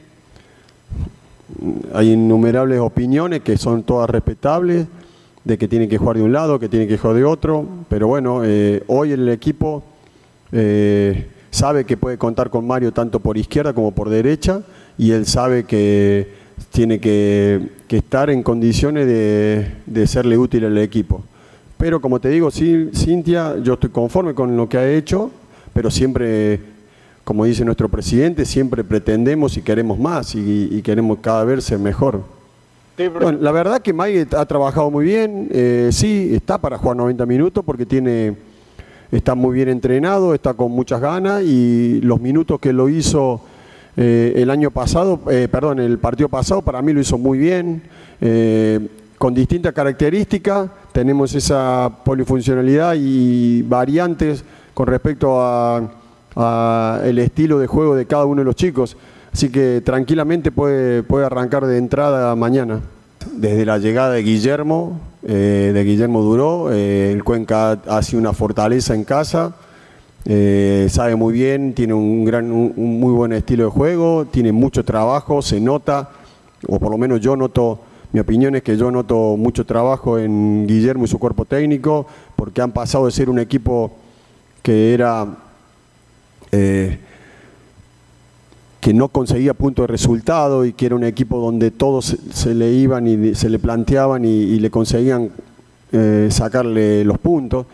hay 1.93 2.11
innumerables 2.11 2.79
opiniones 2.79 3.41
que 3.41 3.57
son 3.57 3.83
todas 3.83 4.09
respetables, 4.09 4.87
de 5.43 5.57
que 5.57 5.67
tiene 5.67 5.87
que 5.87 5.97
jugar 5.97 6.17
de 6.17 6.23
un 6.23 6.33
lado, 6.33 6.59
que 6.59 6.67
tiene 6.67 6.87
que 6.87 6.97
jugar 6.97 7.15
de 7.15 7.23
otro, 7.23 7.65
pero 7.87 8.07
bueno, 8.07 8.41
hoy 8.87 9.11
el 9.13 9.29
equipo 9.29 9.81
sabe 11.51 11.85
que 11.85 11.95
puede 11.95 12.17
contar 12.17 12.49
con 12.49 12.67
Mario 12.67 12.91
tanto 12.91 13.19
por 13.19 13.37
izquierda 13.37 13.73
como 13.73 13.91
por 13.91 14.09
derecha 14.09 14.61
y 14.97 15.11
él 15.11 15.25
sabe 15.25 15.63
que 15.63 16.27
tiene 16.71 16.99
que, 16.99 17.69
estar 17.89 18.29
en 18.29 18.43
condiciones 18.43 19.07
de, 19.07 20.07
serle 20.07 20.37
útil 20.37 20.65
al 20.65 20.77
equipo. 20.77 21.23
Pero 21.77 22.01
como 22.01 22.19
te 22.19 22.29
digo, 22.29 22.49
sí, 22.49 22.89
Cintia, 22.93 23.57
yo 23.61 23.73
estoy 23.73 23.89
conforme 23.89 24.33
con 24.33 24.57
lo 24.57 24.67
que 24.67 24.77
ha 24.77 24.89
hecho, 24.89 25.29
pero 25.73 25.91
siempre, 25.91 26.59
como 27.23 27.45
dice 27.45 27.63
nuestro 27.63 27.87
presidente, 27.87 28.45
siempre 28.45 28.83
pretendemos 28.83 29.57
y 29.57 29.61
queremos 29.61 29.99
más 29.99 30.33
y, 30.35 30.81
queremos 30.81 31.19
cada 31.21 31.43
vez 31.43 31.63
ser 31.63 31.79
mejor. 31.79 32.21
la 32.97 33.51
verdad 33.51 33.81
que 33.81 33.93
Mike 33.93 34.35
ha 34.35 34.45
trabajado 34.45 34.89
muy 34.89 35.05
bien, 35.05 35.49
eh, 35.51 35.89
sí, 35.91 36.31
está 36.33 36.57
para 36.57 36.77
jugar 36.77 36.97
90 36.97 37.25
minutos 37.27 37.63
porque 37.63 37.85
tiene, 37.85 38.35
está 39.11 39.35
muy 39.35 39.53
bien 39.53 39.69
entrenado, 39.69 40.33
está 40.33 40.55
con 40.55 40.71
muchas 40.71 40.99
ganas 40.99 41.43
y 41.43 42.01
los 42.01 42.19
minutos 42.19 42.59
que 42.59 42.73
lo 42.73 42.89
hizo 42.89 43.41
eh, 43.99 44.33
el 44.35 44.51
año 44.51 44.69
pasado, 44.69 45.19
eh, 45.31 45.47
perdón, 45.51 45.79
el 45.79 45.97
partido 45.97 46.29
pasado 46.29 46.61
para 46.61 46.83
mí 46.83 46.93
lo 46.93 47.01
hizo 47.01 47.17
muy 47.17 47.39
bien, 47.39 47.81
eh, 48.21 48.79
con 49.17 49.33
distintas 49.33 49.73
características, 49.73 50.69
tenemos 50.91 51.33
esa 51.33 51.91
polifuncionalidad 52.03 52.95
y 52.97 53.61
variantes 53.63 54.43
con 54.73 54.87
respecto 54.87 55.39
a, 55.41 55.91
el 57.03 57.17
estilo 57.17 57.57
de 57.57 57.65
juego 57.65 57.95
de 57.95 58.05
cada 58.05 58.25
uno 58.25 58.41
de 58.41 58.45
los 58.45 58.55
chicos, 58.55 58.95
así 59.33 59.49
que 59.49 59.81
tranquilamente 59.83 60.51
puede, 60.51 61.01
puede 61.01 61.25
arrancar 61.25 61.65
de 61.65 61.77
entrada 61.79 62.35
mañana. 62.35 62.81
Desde 63.33 63.65
la 63.65 63.79
llegada 63.79 64.11
de 64.11 64.21
Guillermo, 64.21 64.99
de 65.23 65.83
Guillermo 65.83 66.21
Duró, 66.21 66.71
el 66.71 67.23
Cuenca 67.23 67.71
ha 67.87 68.01
sido 68.03 68.19
una 68.19 68.33
fortaleza 68.33 68.93
en 68.93 69.03
casa, 69.03 69.55
eh, 70.29 70.87
sabe 70.89 71.15
muy 71.15 71.33
bien, 71.33 71.73
tiene 71.73 71.93
un, 71.93 72.25
gran, 72.25 72.51
un, 72.51 72.99
muy 72.99 73.13
buen 73.13 73.31
estilo 73.31 73.63
de 73.63 73.69
juego, 73.69 74.25
tiene 74.25 74.51
mucho 74.51 74.83
trabajo, 74.83 75.41
se 75.41 75.61
nota, 75.61 76.09
o 76.67 76.79
por 76.79 76.91
lo 76.91 76.97
menos 76.97 77.21
yo 77.21 77.37
noto, 77.37 77.79
mi 78.11 78.19
opinión 78.19 78.55
es 78.55 78.63
que 78.63 78.77
yo 78.77 78.89
noto 78.89 79.35
mucho 79.37 79.65
trabajo 79.65 80.17
en 80.17 80.65
Guillermo 80.65 81.05
y 81.05 81.07
su 81.07 81.19
cuerpo 81.19 81.45
técnico, 81.45 82.07
porque 82.35 82.61
han 82.61 82.71
pasado 82.71 83.05
de 83.05 83.11
ser 83.11 83.29
un 83.29 83.39
equipo 83.39 83.91
que 84.61 84.93
era 84.93 85.27
eh, 86.51 86.99
que 88.79 88.93
no 88.93 89.09
conseguía 89.09 89.53
punto 89.53 89.81
de 89.81 89.87
resultado 89.87 90.63
y 90.63 90.71
que 90.71 90.85
era 90.85 90.95
un 90.95 91.03
equipo 91.03 91.39
donde 91.39 91.71
todos 91.71 92.17
se, 92.31 92.55
le 92.55 92.71
iban 92.71 93.07
y 93.07 93.35
se 93.35 93.49
le 93.49 93.59
planteaban 93.59 94.23
y, 94.23 94.59
le 94.59 94.69
conseguían 94.69 95.31
eh, 95.91 96.29
sacarle 96.31 97.03
los 97.03 97.17
puntos. 97.17 97.65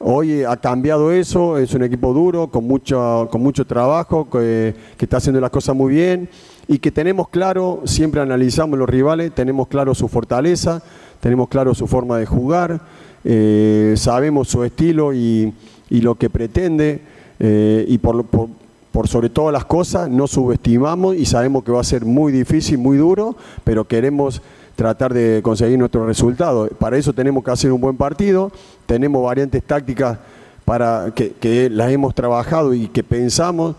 Hoy 0.00 0.42
ha 0.42 0.56
cambiado 0.58 1.12
eso, 1.12 1.56
es 1.56 1.72
un 1.72 1.82
equipo 1.82 2.12
duro, 2.12 2.48
con 2.48 2.64
mucho, 2.64 3.28
con 3.30 3.42
mucho 3.42 3.66
trabajo, 3.66 4.28
que, 4.28 4.74
está 4.98 5.18
haciendo 5.18 5.40
las 5.40 5.50
cosas 5.50 5.74
muy 5.74 5.94
bien 5.94 6.28
y 6.70 6.78
que 6.78 6.92
tenemos 6.92 7.28
claro, 7.28 7.82
siempre 7.84 8.20
analizamos 8.20 8.78
los 8.78 8.88
rivales, 8.88 9.34
tenemos 9.34 9.66
claro 9.66 9.92
su 9.92 10.06
fortaleza, 10.06 10.80
tenemos 11.18 11.48
claro 11.48 11.74
su 11.74 11.88
forma 11.88 12.16
de 12.16 12.26
jugar, 12.26 12.80
eh, 13.24 13.94
sabemos 13.96 14.46
su 14.46 14.62
estilo 14.62 15.12
y, 15.12 15.52
lo 15.90 16.14
que 16.14 16.30
pretende 16.30 17.00
eh, 17.40 17.84
y 17.88 17.98
por, 17.98 18.24
por 18.24 19.08
sobre 19.08 19.30
todas 19.30 19.52
las 19.52 19.64
cosas 19.64 20.08
no 20.08 20.28
subestimamos 20.28 21.16
y 21.16 21.26
sabemos 21.26 21.64
que 21.64 21.72
va 21.72 21.80
a 21.80 21.84
ser 21.84 22.04
muy 22.04 22.30
difícil, 22.32 22.78
muy 22.78 22.98
duro, 22.98 23.34
pero 23.64 23.84
queremos 23.88 24.40
tratar 24.76 25.12
de 25.12 25.40
conseguir 25.42 25.76
nuestro 25.76 26.06
resultado. 26.06 26.68
Para 26.78 26.96
eso 26.96 27.12
tenemos 27.12 27.42
que 27.42 27.50
hacer 27.50 27.72
un 27.72 27.80
buen 27.80 27.96
partido, 27.96 28.52
tenemos 28.86 29.24
variantes 29.24 29.64
tácticas 29.64 30.18
para 30.64 31.12
que, 31.14 31.68
las 31.68 31.90
hemos 31.90 32.14
trabajado 32.14 32.74
y 32.74 32.86
que 32.86 33.02
pensamos, 33.02 33.74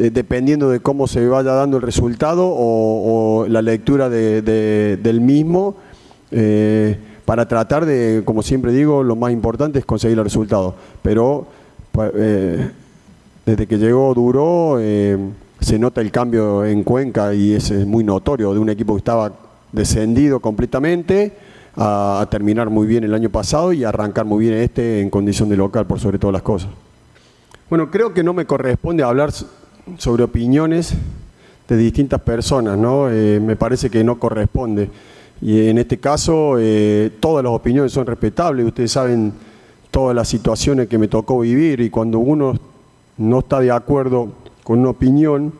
eh, 0.00 0.10
dependiendo 0.10 0.70
de 0.70 0.78
cómo 0.78 1.08
se 1.08 1.26
vaya 1.26 1.52
dando 1.54 1.76
el 1.76 1.82
resultado 1.82 2.46
o, 2.48 3.46
la 3.48 3.60
lectura 3.60 4.08
del 4.08 5.20
mismo, 5.20 5.74
eh, 6.30 6.96
para 7.24 7.48
tratar 7.48 7.84
de, 7.84 8.22
como 8.24 8.42
siempre 8.42 8.72
digo, 8.72 9.02
lo 9.02 9.16
más 9.16 9.32
importante 9.32 9.80
es 9.80 9.84
conseguir 9.84 10.16
el 10.16 10.22
resultado. 10.22 10.76
Pero 11.02 11.48
eh, 12.14 12.70
desde 13.44 13.66
que 13.66 13.76
llegó 13.76 14.14
Duró, 14.14 14.78
se 14.78 15.78
nota 15.80 16.00
el 16.00 16.12
cambio 16.12 16.64
en 16.64 16.84
Cuenca 16.84 17.34
y 17.34 17.54
es 17.54 17.72
muy 17.84 18.04
notorio 18.04 18.52
de 18.52 18.60
un 18.60 18.68
equipo 18.68 18.94
que 18.94 18.98
estaba 18.98 19.32
descendido 19.72 20.38
completamente 20.38 21.32
a, 21.76 22.24
terminar 22.30 22.70
muy 22.70 22.86
bien 22.86 23.02
el 23.02 23.14
año 23.14 23.30
pasado 23.30 23.72
y 23.72 23.82
arrancar 23.82 24.26
muy 24.26 24.44
bien 24.44 24.54
este 24.58 25.00
en 25.00 25.10
condición 25.10 25.48
de 25.48 25.56
local 25.56 25.86
por 25.86 25.98
sobre 25.98 26.20
todas 26.20 26.34
las 26.34 26.42
cosas. 26.42 26.70
Bueno, 27.68 27.90
creo 27.90 28.14
que 28.14 28.22
no 28.22 28.32
me 28.32 28.46
corresponde 28.46 29.02
hablar 29.02 29.32
sobre 29.96 30.24
opiniones 30.24 30.94
de 31.68 31.76
distintas 31.76 32.20
personas, 32.20 32.78
¿no? 32.78 33.10
Eh, 33.10 33.40
me 33.40 33.56
parece 33.56 33.90
que 33.90 34.02
no 34.04 34.18
corresponde. 34.18 34.90
Y 35.40 35.68
en 35.68 35.78
este 35.78 35.98
caso, 35.98 36.56
eh, 36.58 37.12
todas 37.20 37.44
las 37.44 37.52
opiniones 37.52 37.92
son 37.92 38.06
respetables. 38.06 38.66
Ustedes 38.66 38.92
saben 38.92 39.32
todas 39.90 40.14
las 40.14 40.28
situaciones 40.28 40.88
que 40.88 40.98
me 40.98 41.08
tocó 41.08 41.40
vivir 41.40 41.80
y 41.80 41.90
cuando 41.90 42.18
uno 42.18 42.54
no 43.16 43.38
está 43.38 43.60
de 43.60 43.70
acuerdo 43.70 44.28
con 44.64 44.80
una 44.80 44.90
opinión, 44.90 45.52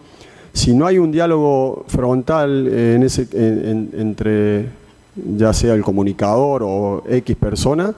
si 0.53 0.75
no 0.75 0.87
hay 0.87 0.99
un 0.99 1.13
diálogo 1.13 1.85
frontal 1.89 2.67
en 2.69 3.03
ese, 3.03 3.29
entre 3.33 4.67
ya 5.37 5.53
sea 5.53 5.75
el 5.75 5.83
comunicador 5.83 6.63
o 6.65 7.03
X 7.09 7.37
persona, 7.37 7.95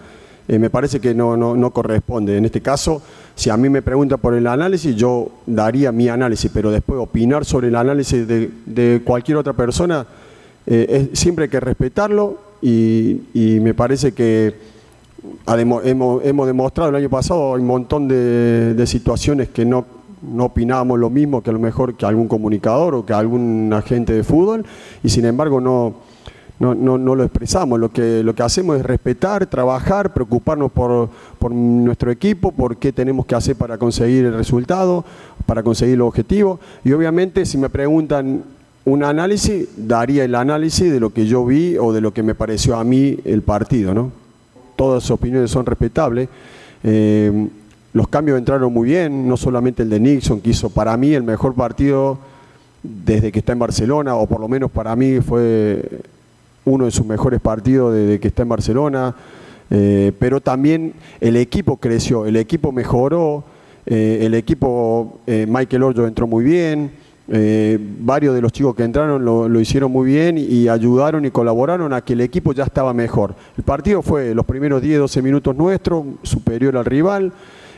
eh, 0.50 0.58
me 0.58 0.68
parece 0.68 0.98
que 0.98 1.14
no, 1.14 1.36
no, 1.36 1.70
corresponde. 1.70 2.36
En 2.36 2.44
este 2.44 2.60
caso, 2.60 3.00
si 3.36 3.50
a 3.50 3.56
mí 3.56 3.68
me 3.68 3.82
pregunta 3.82 4.16
por 4.16 4.34
el 4.34 4.48
análisis, 4.48 4.96
yo 4.96 5.30
daría 5.46 5.92
mi 5.92 6.08
análisis, 6.08 6.50
pero 6.52 6.72
después 6.72 6.98
opinar 6.98 7.44
sobre 7.44 7.68
el 7.68 7.76
análisis 7.76 8.26
de, 8.26 9.00
cualquier 9.04 9.36
otra 9.36 9.52
persona, 9.52 10.04
eh, 10.66 11.10
siempre 11.12 11.44
hay 11.44 11.50
que 11.50 11.60
respetarlo 11.60 12.38
y, 12.60 13.20
me 13.62 13.74
parece 13.74 14.10
que 14.10 14.56
hemos, 15.46 15.84
hemos, 15.84 16.46
demostrado 16.48 16.90
el 16.90 16.96
año 16.96 17.10
pasado, 17.10 17.52
un 17.52 17.64
montón 17.64 18.08
de 18.08 18.84
situaciones 18.88 19.50
que 19.50 19.64
no 19.64 20.00
no 20.22 20.46
opinábamos 20.46 20.98
lo 20.98 21.08
mismo 21.08 21.42
que 21.42 21.48
a 21.48 21.52
lo 21.54 21.58
mejor 21.58 21.94
que 21.94 22.04
algún 22.04 22.28
comunicador 22.28 22.94
o 22.94 23.06
que 23.06 23.14
algún 23.14 23.72
agente 23.72 24.12
de 24.12 24.22
fútbol 24.22 24.66
y 25.02 25.08
sin 25.08 25.24
embargo 25.24 25.62
no, 25.62 25.94
no, 26.60 26.74
no, 26.74 27.14
lo 27.14 27.24
expresamos. 27.24 27.80
Lo 27.80 27.90
que, 27.90 28.22
lo 28.22 28.34
que 28.34 28.42
hacemos 28.42 28.76
es 28.76 28.84
respetar, 28.84 29.46
trabajar, 29.46 30.12
preocuparnos 30.12 30.70
por, 30.70 31.08
por, 31.38 31.50
nuestro 31.52 32.10
equipo, 32.10 32.52
por 32.52 32.76
qué 32.76 32.92
tenemos 32.92 33.24
que 33.24 33.34
hacer 33.34 33.56
para 33.56 33.78
conseguir 33.78 34.26
el 34.26 34.34
resultado, 34.34 35.04
para 35.46 35.62
conseguir 35.62 35.94
el 35.94 36.02
objetivo. 36.02 36.60
Y 36.84 36.92
obviamente 36.92 37.46
si 37.46 37.56
me 37.56 37.70
preguntan 37.70 38.44
un 38.84 39.04
análisis, 39.04 39.68
daría 39.76 40.24
el 40.24 40.34
análisis 40.34 40.92
de 40.92 41.00
lo 41.00 41.14
que 41.14 41.26
yo 41.26 41.46
vi 41.46 41.78
o 41.78 41.94
de 41.94 42.02
lo 42.02 42.12
que 42.12 42.22
me 42.22 42.34
pareció 42.34 42.76
a 42.76 42.84
mí 42.84 43.18
el 43.24 43.40
partido. 43.40 43.94
¿no? 43.94 44.12
Todas 44.76 45.02
sus 45.02 45.12
opiniones 45.12 45.50
son 45.50 45.64
respetables. 45.64 46.28
Eh, 46.84 47.48
los 47.94 48.08
cambios 48.08 48.38
entraron 48.38 48.70
muy 48.70 48.90
bien, 48.90 49.26
no 49.26 49.38
solamente 49.38 49.82
el 49.82 49.88
de 49.88 49.98
Nixon, 49.98 50.42
que 50.42 50.50
hizo 50.50 50.68
para 50.68 50.94
mí 50.98 51.14
el 51.14 51.22
mejor 51.22 51.54
partido 51.54 52.18
desde 52.82 53.32
que 53.32 53.38
está 53.38 53.52
en 53.52 53.58
Barcelona, 53.58 54.14
o 54.14 54.26
por 54.26 54.40
lo 54.40 54.48
menos 54.48 54.70
para 54.70 54.94
mí 54.94 55.20
fue 55.20 55.82
uno 56.64 56.84
de 56.84 56.90
sus 56.90 57.06
mejores 57.06 57.40
partidos 57.40 57.94
desde 57.94 58.20
que 58.20 58.28
está 58.28 58.42
en 58.42 58.48
Barcelona, 58.48 59.14
eh, 59.70 60.12
pero 60.18 60.40
también 60.40 60.94
el 61.20 61.36
equipo 61.36 61.76
creció, 61.76 62.26
el 62.26 62.36
equipo 62.36 62.72
mejoró, 62.72 63.44
eh, 63.86 64.20
el 64.22 64.34
equipo, 64.34 65.20
eh, 65.26 65.46
Michael 65.48 65.82
Orjo 65.84 66.06
entró 66.06 66.26
muy 66.26 66.44
bien, 66.44 66.90
varios 68.00 68.34
de 68.34 68.42
los 68.42 68.50
chicos 68.50 68.74
que 68.74 68.82
entraron 68.82 69.24
lo, 69.24 69.48
lo, 69.48 69.60
hicieron 69.60 69.92
muy 69.92 70.10
bien 70.10 70.36
y 70.36 70.66
ayudaron 70.66 71.24
y 71.24 71.30
colaboraron 71.30 71.92
a 71.92 72.00
que 72.00 72.14
el 72.14 72.22
equipo 72.22 72.52
ya 72.52 72.64
estaba 72.64 72.92
mejor. 72.92 73.36
El 73.56 73.62
partido 73.62 74.02
fue 74.02 74.34
los 74.34 74.44
primeros 74.44 74.82
10-12 74.82 75.22
minutos 75.22 75.54
nuestros, 75.54 76.04
superior 76.24 76.76
al 76.76 76.84
rival. 76.84 77.32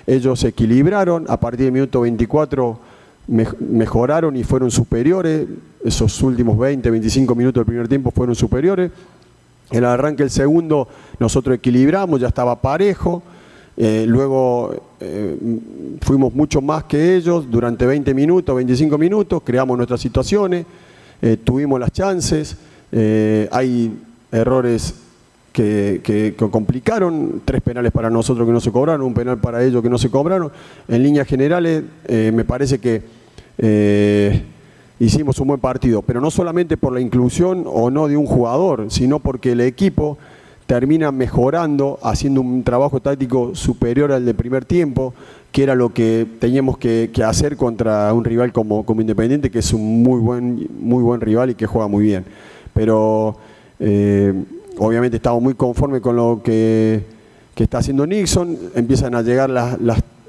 Ellos 0.06 0.40
se 0.40 0.48
equilibraron, 0.48 1.26
a 1.28 1.38
partir 1.38 1.66
del 1.66 1.72
minuto 1.72 2.00
24 2.00 2.78
mejoraron 3.26 4.36
y 4.36 4.44
fueron 4.44 4.70
superiores, 4.70 5.46
esos 5.84 6.22
últimos 6.22 6.58
20, 6.58 6.90
25 6.90 7.34
minutos 7.34 7.60
del 7.60 7.66
primer 7.66 7.88
tiempo 7.88 8.10
fueron 8.10 8.34
superiores. 8.34 8.90
El 9.70 9.84
arranque 9.84 10.22
del 10.22 10.30
segundo 10.30 10.88
nosotros 11.18 11.56
equilibramos, 11.56 12.20
ya 12.20 12.28
estaba 12.28 12.60
parejo. 12.60 13.22
Eh, 13.76 14.04
luego 14.06 14.74
eh, 15.00 15.36
fuimos 16.02 16.34
mucho 16.34 16.60
más 16.60 16.84
que 16.84 17.16
ellos 17.16 17.50
durante 17.50 17.86
20 17.86 18.12
minutos, 18.12 18.54
25 18.54 18.98
minutos, 18.98 19.42
creamos 19.42 19.78
nuestras 19.78 20.00
situaciones, 20.00 20.66
eh, 21.22 21.38
tuvimos 21.42 21.80
las 21.80 21.90
chances, 21.90 22.56
hay 23.50 23.98
errores 24.30 24.94
que, 25.52 26.34
complicaron, 26.50 27.42
tres 27.44 27.62
penales 27.62 27.92
para 27.92 28.10
nosotros 28.10 28.46
que 28.46 28.52
no 28.52 28.60
se 28.60 28.72
cobraron, 28.72 29.02
un 29.02 29.14
penal 29.14 29.38
para 29.38 29.62
ellos 29.62 29.82
que 29.82 29.90
no 29.90 29.98
se 29.98 30.10
cobraron. 30.10 30.50
En 30.88 31.02
líneas 31.02 31.26
generales, 31.26 31.84
eh, 32.06 32.32
me 32.34 32.44
parece 32.44 32.78
que 32.78 33.02
eh, 33.58 34.42
hicimos 34.98 35.38
un 35.38 35.48
buen 35.48 35.60
partido, 35.60 36.02
pero 36.02 36.20
no 36.20 36.30
solamente 36.30 36.76
por 36.76 36.92
la 36.92 37.00
inclusión 37.00 37.64
o 37.66 37.90
no 37.90 38.08
de 38.08 38.16
un 38.16 38.26
jugador, 38.26 38.86
sino 38.88 39.18
porque 39.18 39.52
el 39.52 39.60
equipo 39.60 40.18
termina 40.66 41.12
mejorando, 41.12 41.98
haciendo 42.02 42.40
un 42.40 42.62
trabajo 42.62 43.00
táctico 43.00 43.54
superior 43.54 44.12
al 44.12 44.24
del 44.24 44.34
primer 44.34 44.64
tiempo, 44.64 45.12
que 45.50 45.64
era 45.64 45.74
lo 45.74 45.92
que 45.92 46.26
teníamos 46.38 46.78
que, 46.78 47.10
hacer 47.24 47.56
contra 47.56 48.12
un 48.14 48.24
rival 48.24 48.52
como, 48.52 48.84
como, 48.84 49.02
Independiente, 49.02 49.50
que 49.50 49.58
es 49.58 49.72
un 49.74 50.02
muy 50.02 50.18
buen, 50.18 50.66
muy 50.80 51.02
buen 51.02 51.20
rival 51.20 51.50
y 51.50 51.54
que 51.54 51.66
juega 51.66 51.88
muy 51.88 52.04
bien. 52.04 52.24
Pero 52.72 53.36
eh, 53.80 54.32
obviamente 54.82 55.16
estamos 55.16 55.40
muy 55.40 55.54
conformes 55.54 56.00
con 56.00 56.16
lo 56.16 56.40
que, 56.42 57.04
está 57.56 57.78
haciendo 57.78 58.04
Nixon, 58.04 58.58
empiezan 58.74 59.14
a 59.14 59.22
llegar 59.22 59.48
las, 59.48 59.78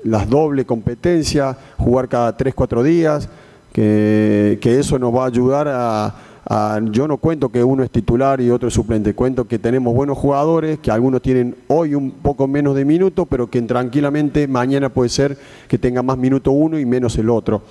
las, 0.03 0.29
doble 0.29 0.65
competencias, 0.65 1.57
jugar 1.79 2.07
cada 2.07 2.37
3, 2.37 2.53
4 2.53 2.83
días, 2.83 3.27
que, 3.71 4.59
eso 4.63 4.99
nos 4.99 5.15
va 5.15 5.23
a 5.23 5.27
ayudar 5.27 5.67
a, 5.67 6.79
Yo 6.91 7.07
no 7.07 7.17
cuento 7.17 7.49
que 7.49 7.63
uno 7.63 7.83
es 7.83 7.89
titular 7.89 8.39
y 8.39 8.51
otro 8.51 8.67
es 8.67 8.75
suplente, 8.75 9.15
cuento 9.15 9.47
que 9.47 9.57
tenemos 9.57 9.95
buenos 9.95 10.15
jugadores, 10.15 10.77
que 10.77 10.91
algunos 10.91 11.23
tienen 11.23 11.55
hoy 11.67 11.95
un 11.95 12.11
poco 12.11 12.47
menos 12.47 12.75
de 12.75 12.85
minutos, 12.85 13.25
pero 13.27 13.49
que 13.49 13.59
tranquilamente 13.63 14.47
mañana 14.47 14.89
puede 14.89 15.09
ser 15.09 15.35
que 15.67 15.79
tenga 15.79 16.03
más 16.03 16.19
minuto 16.19 16.51
uno 16.51 16.77
y 16.77 16.85
menos 16.85 17.17
el 17.17 17.31
otro. 17.31 17.63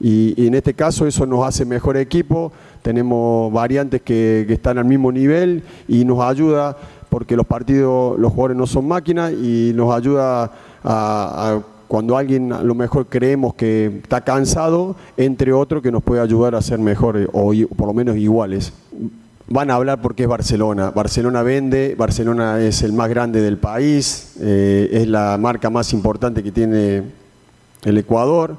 Y, 0.00 0.46
en 0.46 0.54
este 0.54 0.74
caso 0.74 1.06
eso 1.06 1.26
nos 1.26 1.46
hace 1.46 1.64
mejor 1.64 1.96
equipo, 1.96 2.52
tenemos 2.84 3.50
variantes 3.50 4.02
que, 4.02 4.44
están 4.46 4.76
al 4.76 4.84
mismo 4.84 5.10
nivel 5.10 5.62
y 5.88 6.04
nos 6.04 6.20
ayuda 6.20 6.76
porque 7.08 7.34
los 7.34 7.46
partidos, 7.46 8.18
los 8.18 8.30
jugadores 8.30 8.58
no 8.58 8.66
son 8.66 8.86
máquinas 8.86 9.32
y 9.32 9.72
nos 9.74 9.94
ayuda 9.94 10.52
a, 10.84 11.60
cuando 11.88 12.18
alguien 12.18 12.52
a 12.52 12.62
lo 12.62 12.74
mejor 12.74 13.06
creemos 13.06 13.54
que 13.54 14.00
está 14.02 14.20
cansado, 14.20 14.96
entre 15.16 15.54
otros 15.54 15.82
que 15.82 15.90
nos 15.90 16.02
puede 16.02 16.20
ayudar 16.20 16.54
a 16.54 16.60
ser 16.60 16.78
mejores 16.78 17.26
o 17.32 17.54
por 17.74 17.86
lo 17.86 17.94
menos 17.94 18.18
iguales. 18.18 18.74
Van 19.48 19.70
a 19.70 19.76
hablar 19.76 20.02
porque 20.02 20.24
es 20.24 20.28
Barcelona. 20.28 20.90
Barcelona 20.90 21.42
vende, 21.42 21.94
Barcelona 21.96 22.60
es 22.60 22.82
el 22.82 22.92
más 22.92 23.08
grande 23.08 23.40
del 23.40 23.56
país, 23.56 24.36
eh, 24.40 24.90
es 24.92 25.08
la 25.08 25.38
marca 25.40 25.70
más 25.70 25.94
importante 25.94 26.42
que 26.42 26.52
tiene 26.52 27.02
el 27.82 27.96
Ecuador 27.96 28.58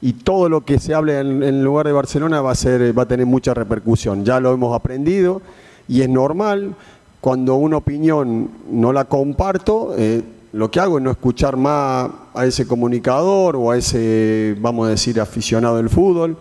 y 0.00 0.12
todo 0.12 0.48
lo 0.48 0.62
que 0.62 0.78
se 0.78 0.94
hable 0.94 1.18
en, 1.18 1.42
el 1.42 1.62
lugar 1.62 1.86
de 1.86 1.92
Barcelona 1.92 2.40
va 2.40 2.52
a, 2.52 2.54
ser, 2.54 2.96
va 2.96 3.02
a 3.02 3.08
tener 3.08 3.26
mucha 3.26 3.54
repercusión. 3.54 4.24
Ya 4.24 4.40
lo 4.40 4.52
hemos 4.52 4.74
aprendido 4.74 5.40
y 5.88 6.02
es 6.02 6.08
normal. 6.08 6.74
Cuando 7.20 7.56
una 7.56 7.78
opinión 7.78 8.50
no 8.70 8.92
la 8.92 9.06
comparto, 9.06 9.94
eh, 9.96 10.22
lo 10.52 10.70
que 10.70 10.80
hago 10.80 10.98
es 10.98 11.04
no 11.04 11.10
escuchar 11.10 11.56
más 11.56 12.10
a 12.34 12.46
ese 12.46 12.66
comunicador 12.66 13.56
o 13.56 13.70
a 13.70 13.76
ese, 13.76 14.56
vamos 14.60 14.86
a 14.86 14.90
decir, 14.90 15.20
aficionado 15.20 15.76
del 15.76 15.88
fútbol. 15.88 16.36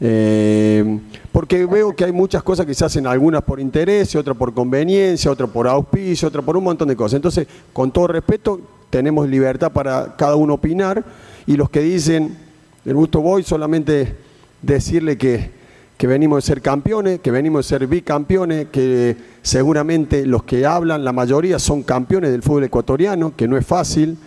Eh, 0.00 0.98
porque 1.30 1.64
veo 1.66 1.94
que 1.94 2.04
hay 2.04 2.12
muchas 2.12 2.42
cosas 2.42 2.66
que 2.66 2.74
se 2.74 2.84
hacen, 2.84 3.06
algunas 3.06 3.42
por 3.42 3.60
interés, 3.60 4.16
otras 4.16 4.36
por 4.36 4.52
conveniencia, 4.52 5.30
otras 5.30 5.50
por 5.50 5.68
auspicio, 5.68 6.28
otras 6.28 6.44
por 6.44 6.56
un 6.56 6.64
montón 6.64 6.88
de 6.88 6.96
cosas. 6.96 7.16
Entonces, 7.16 7.46
con 7.72 7.90
todo 7.90 8.08
respeto, 8.08 8.60
tenemos 8.90 9.28
libertad 9.28 9.70
para 9.70 10.16
cada 10.16 10.36
uno 10.36 10.54
opinar 10.54 11.04
y 11.46 11.56
los 11.56 11.70
que 11.70 11.80
dicen 11.80 12.36
el 12.84 12.94
gusto 12.94 13.20
voy 13.20 13.44
solamente 13.44 14.14
decirle 14.60 15.16
que, 15.16 15.50
que 15.96 16.06
venimos 16.06 16.42
de 16.42 16.46
ser 16.46 16.60
campeones, 16.60 17.20
que 17.20 17.30
venimos 17.30 17.64
de 17.64 17.68
ser 17.68 17.86
bicampeones, 17.86 18.66
que 18.72 19.16
seguramente 19.42 20.26
los 20.26 20.42
que 20.42 20.66
hablan, 20.66 21.04
la 21.04 21.12
mayoría 21.12 21.58
son 21.60 21.84
campeones 21.84 22.32
del 22.32 22.42
fútbol 22.42 22.64
ecuatoriano, 22.64 23.36
que 23.36 23.46
no 23.46 23.56
es 23.56 23.64
fácil. 23.64 24.18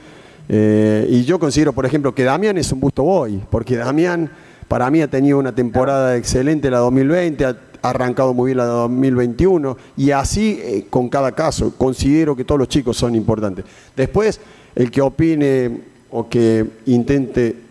Eh, 0.48 1.06
y 1.10 1.24
yo 1.24 1.38
considero, 1.38 1.74
por 1.74 1.86
ejemplo, 1.86 2.16
que 2.16 2.24
Damián 2.24 2.58
es 2.58 2.72
un 2.72 2.80
busto 2.80 3.04
boy, 3.04 3.42
porque 3.50 3.76
Damián 3.76 4.30
para 4.70 4.90
mí 4.90 5.02
ha 5.02 5.10
tenido 5.10 5.38
una 5.38 5.54
temporada 5.54 6.16
excelente 6.16 6.72
la 6.72 6.78
2020, 6.80 7.46
ha 7.46 7.58
arrancado 7.82 8.34
muy 8.34 8.48
bien 8.48 8.58
la 8.60 8.66
2021 8.66 9.78
y 9.98 10.12
así 10.12 10.60
eh, 10.64 10.88
con 10.90 11.10
cada 11.10 11.34
caso. 11.34 11.74
Considero 11.78 12.36
que 12.36 12.46
todos 12.46 12.60
los 12.60 12.70
chicos 12.70 12.96
son 12.96 13.16
importantes. 13.16 13.66
Después, 13.98 14.40
el 14.76 14.92
que 14.92 15.02
opine 15.02 15.82
o 16.10 16.30
que 16.30 16.66
intente 16.86 17.65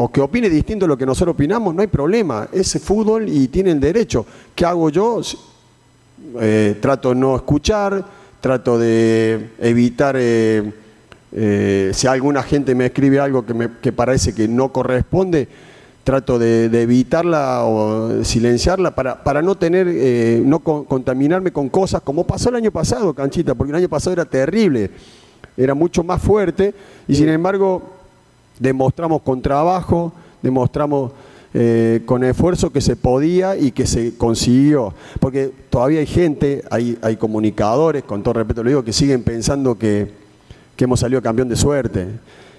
o 0.00 0.08
que 0.12 0.20
opine 0.20 0.48
distinto 0.48 0.84
a 0.84 0.88
lo 0.88 0.96
que 0.96 1.04
nosotros 1.04 1.34
opinamos, 1.34 1.74
no 1.74 1.82
hay 1.82 1.88
problema. 1.88 2.48
Es 2.52 2.80
fútbol 2.80 3.28
y 3.28 3.48
tienen 3.48 3.80
derecho. 3.80 4.24
¿Qué 4.54 4.64
hago 4.64 4.90
yo? 4.90 5.20
Eh, 6.40 6.76
trato 6.80 7.08
de 7.08 7.14
no 7.16 7.34
escuchar, 7.34 8.04
trato 8.40 8.78
de 8.78 9.50
evitar, 9.58 10.14
eh, 10.16 10.72
eh, 11.32 11.90
si 11.92 12.06
alguna 12.06 12.44
gente 12.44 12.76
me 12.76 12.86
escribe 12.86 13.18
algo 13.18 13.44
que, 13.44 13.54
me, 13.54 13.70
que 13.82 13.90
parece 13.90 14.32
que 14.32 14.46
no 14.46 14.72
corresponde, 14.72 15.48
trato 16.04 16.38
de, 16.38 16.66
evitarla 16.80 17.64
o 17.64 18.22
silenciarla 18.22 18.94
para, 18.94 19.24
para 19.24 19.42
no 19.42 19.56
tener, 19.56 19.88
no 20.46 20.60
contaminarme 20.60 21.50
con 21.50 21.68
cosas 21.68 22.02
como 22.02 22.24
pasó 22.24 22.50
el 22.50 22.54
año 22.54 22.70
pasado, 22.70 23.12
Canchita, 23.14 23.56
porque 23.56 23.72
el 23.72 23.76
año 23.76 23.88
pasado 23.88 24.12
era 24.12 24.24
terrible, 24.24 24.92
era 25.56 25.74
mucho 25.74 26.04
más 26.04 26.22
fuerte 26.22 26.72
y 27.08 27.16
sin 27.16 27.28
embargo 27.28 27.97
demostramos 28.58 29.22
con 29.22 29.42
trabajo, 29.42 30.12
demostramos 30.42 31.12
eh, 31.54 32.02
con 32.04 32.24
esfuerzo 32.24 32.70
que 32.70 32.82
se 32.82 32.94
podía 32.94 33.56
y 33.56 33.70
que 33.70 33.86
se 33.86 34.16
consiguió. 34.16 34.92
Porque 35.18 35.50
todavía 35.70 36.00
hay 36.00 36.06
gente, 36.06 36.62
hay, 36.70 37.16
comunicadores, 37.16 38.04
con 38.04 38.22
todo 38.22 38.34
respeto 38.34 38.62
lo 38.62 38.68
digo, 38.68 38.84
que 38.84 38.92
siguen 38.92 39.22
pensando 39.22 39.78
que, 39.78 40.12
que 40.76 40.84
hemos 40.84 41.00
salido 41.00 41.22
campeón 41.22 41.48
de 41.48 41.56
suerte. 41.56 42.06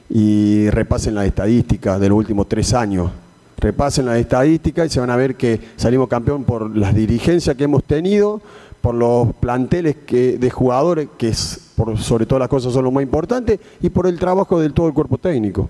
Y 0.09 0.69
repasen 0.71 1.13
las 1.13 1.27
estadísticas 1.27 1.99
de 1.99 2.09
los 2.09 2.17
últimos 2.17 2.49
tres 2.49 2.73
años. 2.73 3.11
Repasen 3.57 4.05
las 4.05 4.17
estadísticas 4.17 4.87
y 4.87 4.89
se 4.89 4.99
van 4.99 5.11
a 5.11 5.15
ver 5.15 5.35
que 5.35 5.59
salimos 5.75 6.07
campeón 6.07 6.43
por 6.43 6.75
las 6.75 6.95
dirigencias 6.95 7.55
que 7.55 7.65
hemos 7.65 7.83
tenido, 7.83 8.41
por 8.81 8.95
los 8.95 9.33
planteles 9.35 9.97
que, 9.97 10.37
de 10.37 10.49
jugadores, 10.49 11.09
que 11.17 11.27
es, 11.27 11.73
por 11.75 11.97
sobre 11.99 12.25
todas 12.25 12.39
las 12.39 12.49
cosas 12.49 12.73
son 12.73 12.85
lo 12.85 12.91
más 12.91 13.03
importante, 13.03 13.59
y 13.81 13.89
por 13.89 14.07
el 14.07 14.17
trabajo 14.17 14.59
del 14.59 14.73
todo 14.73 14.87
el 14.87 14.93
cuerpo 14.93 15.17
técnico. 15.17 15.69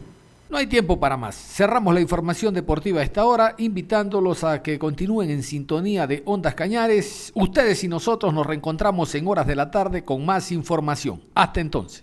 No 0.49 0.57
hay 0.57 0.65
tiempo 0.65 0.99
para 0.99 1.15
más. 1.15 1.35
Cerramos 1.35 1.93
la 1.93 2.01
información 2.01 2.55
deportiva 2.55 3.01
a 3.01 3.03
esta 3.03 3.23
hora, 3.23 3.53
invitándolos 3.59 4.43
a 4.43 4.63
que 4.63 4.79
continúen 4.79 5.29
en 5.29 5.43
sintonía 5.43 6.07
de 6.07 6.23
Ondas 6.25 6.55
Cañares. 6.55 7.31
Ustedes 7.35 7.83
y 7.83 7.87
nosotros 7.87 8.33
nos 8.33 8.47
reencontramos 8.47 9.13
en 9.13 9.27
horas 9.27 9.45
de 9.45 9.55
la 9.55 9.69
tarde 9.69 10.03
con 10.03 10.25
más 10.25 10.51
información. 10.51 11.21
Hasta 11.35 11.61
entonces. 11.61 11.97